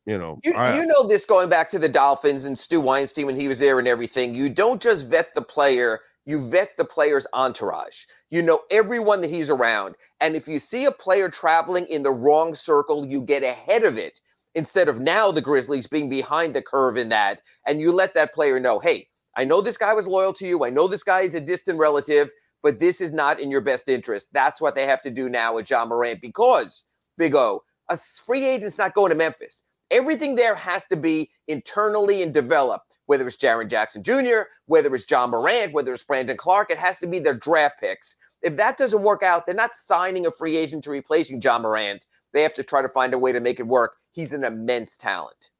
you 0.08 0.18
know, 0.18 0.40
You, 0.44 0.54
I- 0.54 0.76
you 0.76 0.86
know 0.86 1.06
this 1.06 1.24
going 1.26 1.48
back 1.50 1.70
to 1.70 1.78
the 1.78 1.88
Dolphins 1.88 2.44
and 2.44 2.58
Stu 2.58 2.80
Weinstein 2.80 3.26
when 3.26 3.36
he 3.36 3.48
was 3.48 3.58
there 3.60 3.78
and 3.78 3.86
everything. 3.88 4.34
You 4.34 4.48
don't 4.48 4.82
just 4.82 5.06
vet 5.08 5.34
the 5.34 5.42
player, 5.42 6.00
you 6.26 6.48
vet 6.48 6.76
the 6.76 6.84
player's 6.84 7.26
entourage. 7.34 8.04
You 8.30 8.42
know 8.42 8.60
everyone 8.70 9.20
that 9.22 9.30
he's 9.30 9.50
around. 9.50 9.94
And 10.20 10.34
if 10.36 10.48
you 10.48 10.58
see 10.58 10.86
a 10.86 10.92
player 10.92 11.28
traveling 11.28 11.86
in 11.86 12.02
the 12.02 12.10
wrong 12.12 12.54
circle, 12.54 13.06
you 13.06 13.20
get 13.22 13.42
ahead 13.42 13.84
of 13.84 13.98
it 13.98 14.20
instead 14.54 14.88
of 14.88 15.00
now 15.00 15.30
the 15.30 15.42
Grizzlies 15.42 15.86
being 15.86 16.08
behind 16.08 16.54
the 16.54 16.62
curve 16.62 16.96
in 16.96 17.10
that. 17.10 17.42
And 17.66 17.80
you 17.80 17.92
let 17.92 18.14
that 18.14 18.34
player 18.34 18.58
know, 18.58 18.78
hey, 18.80 19.06
I 19.36 19.44
know 19.44 19.60
this 19.60 19.76
guy 19.78 19.94
was 19.94 20.08
loyal 20.08 20.32
to 20.34 20.46
you. 20.46 20.64
I 20.64 20.70
know 20.70 20.88
this 20.88 21.04
guy 21.04 21.20
is 21.20 21.34
a 21.34 21.40
distant 21.40 21.78
relative, 21.78 22.30
but 22.62 22.80
this 22.80 23.00
is 23.00 23.12
not 23.12 23.38
in 23.40 23.50
your 23.50 23.60
best 23.60 23.88
interest. 23.88 24.28
That's 24.32 24.60
what 24.60 24.74
they 24.74 24.86
have 24.86 25.02
to 25.02 25.10
do 25.10 25.28
now 25.28 25.54
with 25.54 25.66
John 25.66 25.88
Morant 25.90 26.20
because, 26.20 26.84
Big 27.18 27.34
O, 27.34 27.62
a 27.88 27.96
free 28.26 28.44
agent's 28.44 28.78
not 28.78 28.94
going 28.94 29.10
to 29.10 29.16
Memphis. 29.16 29.64
Everything 29.90 30.34
there 30.34 30.54
has 30.54 30.86
to 30.86 30.96
be 30.96 31.30
internally 31.46 32.22
and 32.22 32.34
developed, 32.34 32.98
whether 33.06 33.26
it's 33.26 33.36
Jaren 33.36 33.70
Jackson 33.70 34.02
Jr., 34.02 34.42
whether 34.66 34.94
it's 34.94 35.04
John 35.04 35.30
Morant, 35.30 35.72
whether 35.72 35.94
it's 35.94 36.04
Brandon 36.04 36.36
Clarke, 36.36 36.70
it 36.70 36.78
has 36.78 36.98
to 36.98 37.06
be 37.06 37.18
their 37.18 37.34
draft 37.34 37.80
picks. 37.80 38.16
If 38.42 38.56
that 38.56 38.76
doesn't 38.76 39.02
work 39.02 39.22
out, 39.22 39.46
they're 39.46 39.54
not 39.54 39.74
signing 39.74 40.26
a 40.26 40.30
free 40.30 40.56
agent 40.56 40.84
to 40.84 40.90
replacing 40.90 41.40
John 41.40 41.62
Morant. 41.62 42.06
They 42.32 42.42
have 42.42 42.54
to 42.54 42.62
try 42.62 42.82
to 42.82 42.88
find 42.88 43.14
a 43.14 43.18
way 43.18 43.32
to 43.32 43.40
make 43.40 43.58
it 43.58 43.66
work. 43.66 43.94
He's 44.12 44.32
an 44.32 44.44
immense 44.44 44.96
talent. 44.96 45.50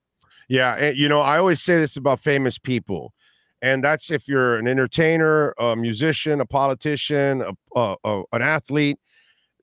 Yeah, 0.48 0.90
you 0.90 1.08
know, 1.08 1.20
I 1.20 1.38
always 1.38 1.62
say 1.62 1.78
this 1.78 1.96
about 1.96 2.20
famous 2.20 2.58
people, 2.58 3.12
and 3.60 3.82
that's 3.84 4.10
if 4.10 4.28
you're 4.28 4.56
an 4.56 4.66
entertainer, 4.68 5.54
a 5.58 5.76
musician, 5.76 6.40
a 6.40 6.46
politician, 6.46 7.42
a, 7.42 7.78
a, 7.78 7.96
a- 8.04 8.22
an 8.32 8.42
athlete, 8.42 8.98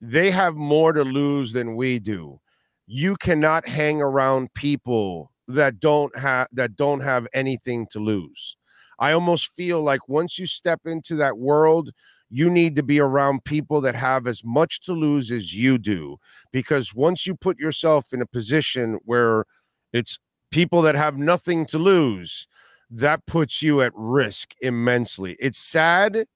they 0.00 0.30
have 0.30 0.54
more 0.54 0.92
to 0.92 1.02
lose 1.02 1.52
than 1.52 1.74
we 1.74 1.98
do. 1.98 2.40
You 2.86 3.16
cannot 3.16 3.66
hang 3.66 4.00
around 4.00 4.54
people 4.54 5.32
that 5.48 5.80
don't 5.80 6.16
have 6.18 6.48
that 6.52 6.76
don't 6.76 7.00
have 7.00 7.26
anything 7.32 7.86
to 7.90 7.98
lose. 7.98 8.56
I 8.98 9.12
almost 9.12 9.52
feel 9.52 9.82
like 9.82 10.08
once 10.08 10.38
you 10.38 10.46
step 10.46 10.80
into 10.86 11.14
that 11.16 11.38
world, 11.38 11.90
you 12.30 12.50
need 12.50 12.74
to 12.76 12.82
be 12.82 12.98
around 13.00 13.44
people 13.44 13.80
that 13.82 13.94
have 13.94 14.26
as 14.26 14.42
much 14.44 14.80
to 14.82 14.92
lose 14.92 15.30
as 15.30 15.54
you 15.54 15.78
do 15.78 16.16
because 16.52 16.94
once 16.94 17.26
you 17.26 17.34
put 17.34 17.58
yourself 17.58 18.12
in 18.12 18.20
a 18.20 18.26
position 18.26 18.98
where 19.04 19.44
it's 19.92 20.18
people 20.50 20.82
that 20.82 20.94
have 20.94 21.18
nothing 21.18 21.66
to 21.66 21.78
lose, 21.78 22.48
that 22.90 23.26
puts 23.26 23.62
you 23.62 23.80
at 23.82 23.92
risk 23.94 24.54
immensely. 24.60 25.36
It's 25.38 25.58
sad. 25.58 26.26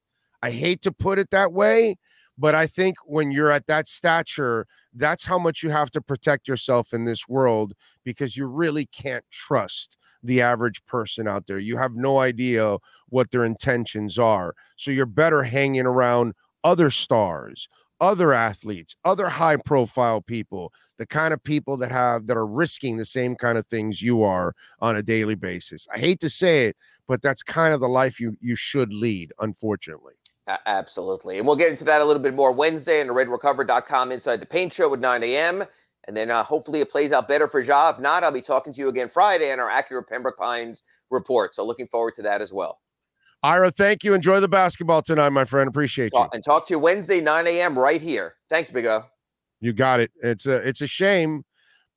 I 0.42 0.50
hate 0.50 0.82
to 0.82 0.92
put 0.92 1.18
it 1.18 1.30
that 1.30 1.52
way, 1.52 1.96
but 2.40 2.54
I 2.54 2.66
think 2.66 2.96
when 3.04 3.30
you're 3.30 3.50
at 3.50 3.66
that 3.66 3.86
stature, 3.86 4.66
that's 4.94 5.26
how 5.26 5.38
much 5.38 5.62
you 5.62 5.68
have 5.68 5.90
to 5.90 6.00
protect 6.00 6.48
yourself 6.48 6.94
in 6.94 7.04
this 7.04 7.28
world 7.28 7.74
because 8.02 8.34
you 8.34 8.46
really 8.46 8.86
can't 8.86 9.24
trust 9.30 9.98
the 10.22 10.40
average 10.40 10.82
person 10.86 11.28
out 11.28 11.46
there. 11.46 11.58
You 11.58 11.76
have 11.76 11.94
no 11.94 12.18
idea 12.18 12.78
what 13.10 13.30
their 13.30 13.44
intentions 13.44 14.18
are. 14.18 14.54
So 14.76 14.90
you're 14.90 15.04
better 15.04 15.42
hanging 15.42 15.84
around 15.84 16.32
other 16.64 16.88
stars, 16.90 17.68
other 18.00 18.32
athletes, 18.32 18.96
other 19.04 19.28
high 19.28 19.56
profile 19.56 20.22
people, 20.22 20.72
the 20.96 21.06
kind 21.06 21.34
of 21.34 21.44
people 21.44 21.76
that 21.76 21.92
have 21.92 22.26
that 22.26 22.38
are 22.38 22.46
risking 22.46 22.96
the 22.96 23.04
same 23.04 23.36
kind 23.36 23.58
of 23.58 23.66
things 23.66 24.00
you 24.00 24.22
are 24.22 24.54
on 24.80 24.96
a 24.96 25.02
daily 25.02 25.34
basis. 25.34 25.86
I 25.94 25.98
hate 25.98 26.20
to 26.20 26.30
say 26.30 26.68
it, 26.68 26.76
but 27.06 27.20
that's 27.20 27.42
kind 27.42 27.74
of 27.74 27.80
the 27.80 27.88
life 27.88 28.18
you 28.18 28.38
you 28.40 28.56
should 28.56 28.94
lead, 28.94 29.34
unfortunately. 29.40 30.19
Absolutely. 30.66 31.38
And 31.38 31.46
we'll 31.46 31.56
get 31.56 31.70
into 31.70 31.84
that 31.84 32.00
a 32.00 32.04
little 32.04 32.22
bit 32.22 32.34
more 32.34 32.52
Wednesday 32.52 33.00
on 33.00 33.06
the 33.06 33.12
redrecover.com 33.12 34.12
inside 34.12 34.40
the 34.40 34.46
paint 34.46 34.72
show 34.72 34.92
at 34.92 35.00
9 35.00 35.22
a.m. 35.22 35.64
And 36.08 36.16
then 36.16 36.30
uh, 36.30 36.42
hopefully 36.42 36.80
it 36.80 36.90
plays 36.90 37.12
out 37.12 37.28
better 37.28 37.46
for 37.46 37.60
Ja. 37.60 37.90
If 37.90 37.98
not, 37.98 38.24
I'll 38.24 38.32
be 38.32 38.40
talking 38.40 38.72
to 38.72 38.80
you 38.80 38.88
again 38.88 39.08
Friday 39.08 39.52
on 39.52 39.60
our 39.60 39.68
Acura 39.68 40.06
Pembroke 40.06 40.38
Pines 40.38 40.82
report. 41.10 41.54
So 41.54 41.64
looking 41.64 41.86
forward 41.86 42.14
to 42.16 42.22
that 42.22 42.40
as 42.40 42.52
well. 42.52 42.80
Ira, 43.42 43.70
thank 43.70 44.04
you. 44.04 44.12
Enjoy 44.12 44.40
the 44.40 44.48
basketball 44.48 45.02
tonight, 45.02 45.30
my 45.30 45.44
friend. 45.44 45.68
Appreciate 45.68 46.12
you. 46.14 46.26
And 46.32 46.44
talk 46.44 46.66
to 46.66 46.74
you 46.74 46.78
Wednesday, 46.78 47.20
9 47.20 47.46
a.m. 47.46 47.78
right 47.78 48.00
here. 48.00 48.34
Thanks, 48.50 48.70
Big 48.70 48.86
O. 48.86 49.04
You 49.60 49.72
got 49.72 50.00
it. 50.00 50.10
It's 50.22 50.46
a 50.46 50.56
it's 50.56 50.80
a 50.80 50.86
shame, 50.86 51.44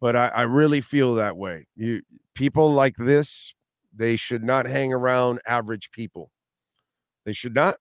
but 0.02 0.16
I, 0.16 0.28
I 0.28 0.42
really 0.44 0.82
feel 0.82 1.16
that 1.16 1.36
way. 1.38 1.66
You 1.76 2.02
people 2.34 2.74
like 2.74 2.96
this, 2.98 3.54
they 3.94 4.16
should 4.16 4.44
not 4.44 4.68
hang 4.68 4.94
around 4.94 5.40
average 5.48 5.92
people. 5.92 6.32
They 7.26 7.34
should 7.34 7.56
not. 7.56 7.78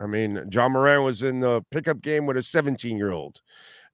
I 0.00 0.06
mean, 0.06 0.42
John 0.48 0.72
Morant 0.72 1.02
was 1.02 1.22
in 1.22 1.40
the 1.40 1.62
pickup 1.70 2.00
game 2.00 2.26
with 2.26 2.36
a 2.36 2.42
17 2.42 2.96
year 2.96 3.12
old. 3.12 3.40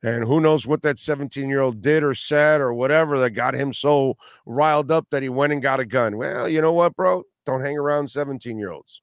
And 0.03 0.25
who 0.25 0.41
knows 0.41 0.67
what 0.67 0.83
that 0.83 0.99
17 0.99 1.49
year 1.49 1.61
old 1.61 1.83
did 1.83 2.05
or 2.05 2.15
said 2.15 2.61
or 2.61 2.73
whatever 2.73 3.19
that 3.19 3.31
got 3.31 3.55
him 3.55 3.73
so 3.73 4.17
riled 4.45 4.93
up 4.93 5.07
that 5.11 5.23
he 5.23 5.29
went 5.29 5.53
and 5.53 5.63
got 5.63 5.81
a 5.81 5.85
gun. 5.85 6.17
Well, 6.17 6.49
you 6.49 6.61
know 6.61 6.73
what, 6.73 6.95
bro? 6.95 7.25
Don't 7.45 7.63
hang 7.63 7.77
around 7.77 8.09
17 8.09 8.59
year 8.59 8.71
olds. 8.71 9.03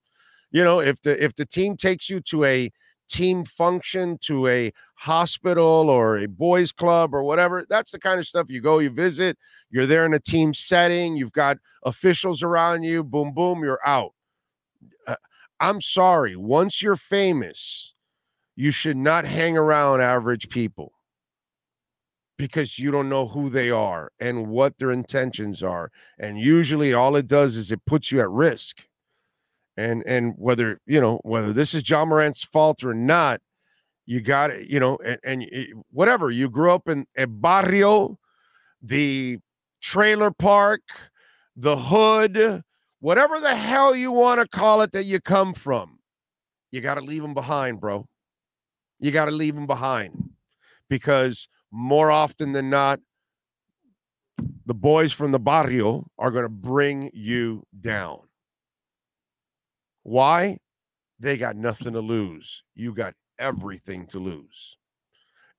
You 0.52 0.63
know, 0.63 0.80
if 0.80 1.02
the 1.02 1.22
if 1.22 1.36
the 1.36 1.46
team 1.46 1.76
takes 1.76 2.10
you 2.10 2.22
to 2.22 2.46
a 2.46 2.72
team 3.10 3.44
function, 3.44 4.18
to 4.22 4.48
a 4.48 4.72
hospital 4.96 5.89
or 5.89 6.20
a 6.20 6.28
boys 6.28 6.72
club 6.72 7.13
or 7.13 7.24
whatever, 7.24 7.66
that's 7.70 7.92
the 7.92 8.00
kind 8.00 8.20
of 8.20 8.28
stuff 8.28 8.50
you 8.50 8.62
go, 8.62 8.80
you 8.80 8.89
visit, 8.89 9.38
you're 9.72 9.88
there 9.88 10.06
in 10.06 10.13
a 10.13 10.20
team 10.20 10.54
setting, 10.54 11.18
you've 11.18 11.34
got 11.34 11.58
officials 11.84 12.44
around 12.44 12.84
you, 12.84 13.04
boom, 13.04 13.34
boom, 13.34 13.63
you're 13.63 13.80
out. 13.86 14.13
I'm 15.63 15.80
sorry. 15.80 16.36
Once 16.36 16.82
you're 16.82 16.97
famous, 16.97 17.93
you 18.54 18.69
should 18.71 18.97
not 18.97 19.23
hang 19.23 19.56
around 19.56 20.02
average 20.02 20.49
people 20.49 20.91
because 22.38 22.78
you 22.78 22.91
don't 22.91 23.08
know 23.08 23.28
who 23.28 23.49
they 23.49 23.69
are 23.69 24.12
and 24.19 24.47
what 24.47 24.78
their 24.78 24.91
intentions 24.91 25.63
are. 25.63 25.89
And 26.19 26.38
usually 26.38 26.93
all 26.93 27.15
it 27.15 27.28
does 27.28 27.56
is 27.56 27.71
it 27.71 27.86
puts 27.86 28.12
you 28.12 28.19
at 28.19 28.30
risk. 28.30 28.82
And 29.78 30.04
and 30.06 30.34
whether, 30.38 30.82
you 30.86 30.99
know, 30.99 31.21
whether 31.23 31.54
this 31.54 31.73
is 31.73 31.82
John 31.82 32.10
Morant's 32.10 32.43
fault 32.43 32.84
or 32.84 32.93
not, 32.93 33.39
you 34.06 34.19
got 34.19 34.52
it, 34.52 34.67
you 34.67 34.82
know, 34.82 34.97
and, 34.97 35.17
and 35.23 35.47
y- 35.49 35.67
whatever. 35.91 36.30
You 36.30 36.49
grew 36.49 36.73
up 36.73 36.89
in 36.89 37.06
a 37.15 37.26
barrio, 37.26 38.19
the 38.82 39.39
trailer 39.82 40.30
park, 40.30 40.82
the 41.56 41.78
hood, 41.78 42.63
whatever 43.04 43.38
the 43.38 43.54
hell 43.54 43.94
you 43.94 44.13
want 44.13 44.39
to 44.39 44.48
call 44.48 44.82
it 44.82 44.94
that 44.94 45.04
you 45.04 45.20
come 45.20 45.54
from. 45.54 46.00
You 46.72 46.80
got 46.80 46.96
to 46.96 47.02
leave 47.02 47.22
them 47.22 47.34
behind, 47.34 47.82
bro. 47.82 48.08
You 48.98 49.12
got 49.12 49.26
to 49.26 49.32
leave 49.32 49.56
them 49.56 49.68
behind 49.68 50.30
because 50.89 51.50
more 51.70 52.10
often 52.10 52.54
than 52.54 52.70
not, 52.70 53.02
the 54.66 54.74
boys 54.74 55.12
from 55.12 55.34
the 55.34 55.39
barrio 55.39 56.08
are 56.18 56.32
going 56.32 56.46
to 56.46 56.50
bring 56.50 57.12
you 57.13 57.63
down. 57.78 58.20
Why? 60.04 60.60
They 61.20 61.36
got 61.36 61.58
nothing 61.58 61.92
to 61.94 62.00
lose. 62.00 62.63
You 62.74 62.96
got 62.96 63.16
everything 63.38 64.08
to 64.08 64.20
lose. 64.20 64.78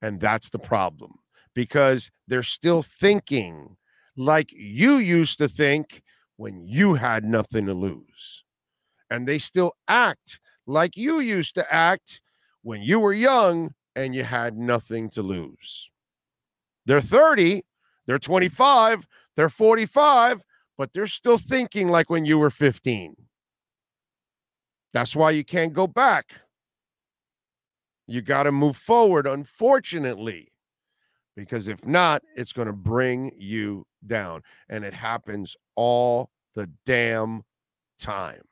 And 0.01 0.19
that's 0.19 0.49
the 0.49 0.59
problem 0.59 1.17
because 1.55 2.11
they're 2.27 2.43
still 2.43 2.83
thinking 2.83 3.77
like 4.17 4.51
you 4.51 4.97
used 4.97 5.37
to 5.41 5.49
think 5.49 6.03
when 6.37 6.67
you 6.67 6.95
had 6.95 7.25
nothing 7.25 7.67
to 7.67 7.75
lose. 7.75 8.45
And 9.11 9.27
they 9.27 9.39
still 9.39 9.73
act 9.87 10.41
like 10.67 10.97
you 10.97 11.21
used 11.21 11.55
to 11.57 11.73
act 11.73 12.21
when 12.63 12.83
you 12.83 12.99
were 12.99 13.13
young 13.13 13.75
and 13.95 14.15
you 14.15 14.25
had 14.25 14.57
nothing 14.57 15.11
to 15.11 15.23
lose. 15.23 15.91
They're 16.87 17.01
30, 17.01 17.65
they're 18.07 18.19
25, 18.19 19.07
they're 19.37 19.49
45, 19.49 20.43
but 20.77 20.93
they're 20.93 21.07
still 21.07 21.39
thinking 21.39 21.89
like 21.89 22.11
when 22.11 22.25
you 22.25 22.39
were 22.39 22.51
15. 22.51 23.15
That's 24.93 25.17
why 25.17 25.31
you 25.33 25.45
can't 25.45 25.73
go 25.73 25.87
back. 25.87 26.43
You 28.07 28.23
got 28.23 28.45
to 28.45 28.53
move 28.53 28.77
forward, 28.77 29.27
unfortunately, 29.27 30.53
because 31.37 31.69
if 31.69 31.87
not, 31.87 32.23
it's 32.37 32.53
going 32.53 32.67
to 32.67 32.73
bring 32.73 33.33
you 33.37 33.87
down. 34.07 34.43
And 34.69 34.85
it 34.85 34.95
happens 34.95 35.57
all 35.75 36.31
the 36.55 36.71
damn 36.85 37.43
time. 37.99 38.43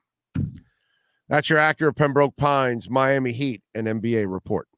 That's 1.28 1.48
your 1.48 1.60
Acura 1.60 1.94
Pembroke 1.96 2.36
Pines, 2.36 2.90
Miami 2.90 3.32
Heat, 3.32 3.62
and 3.74 3.86
NBA 3.86 4.30
report. 4.30 4.68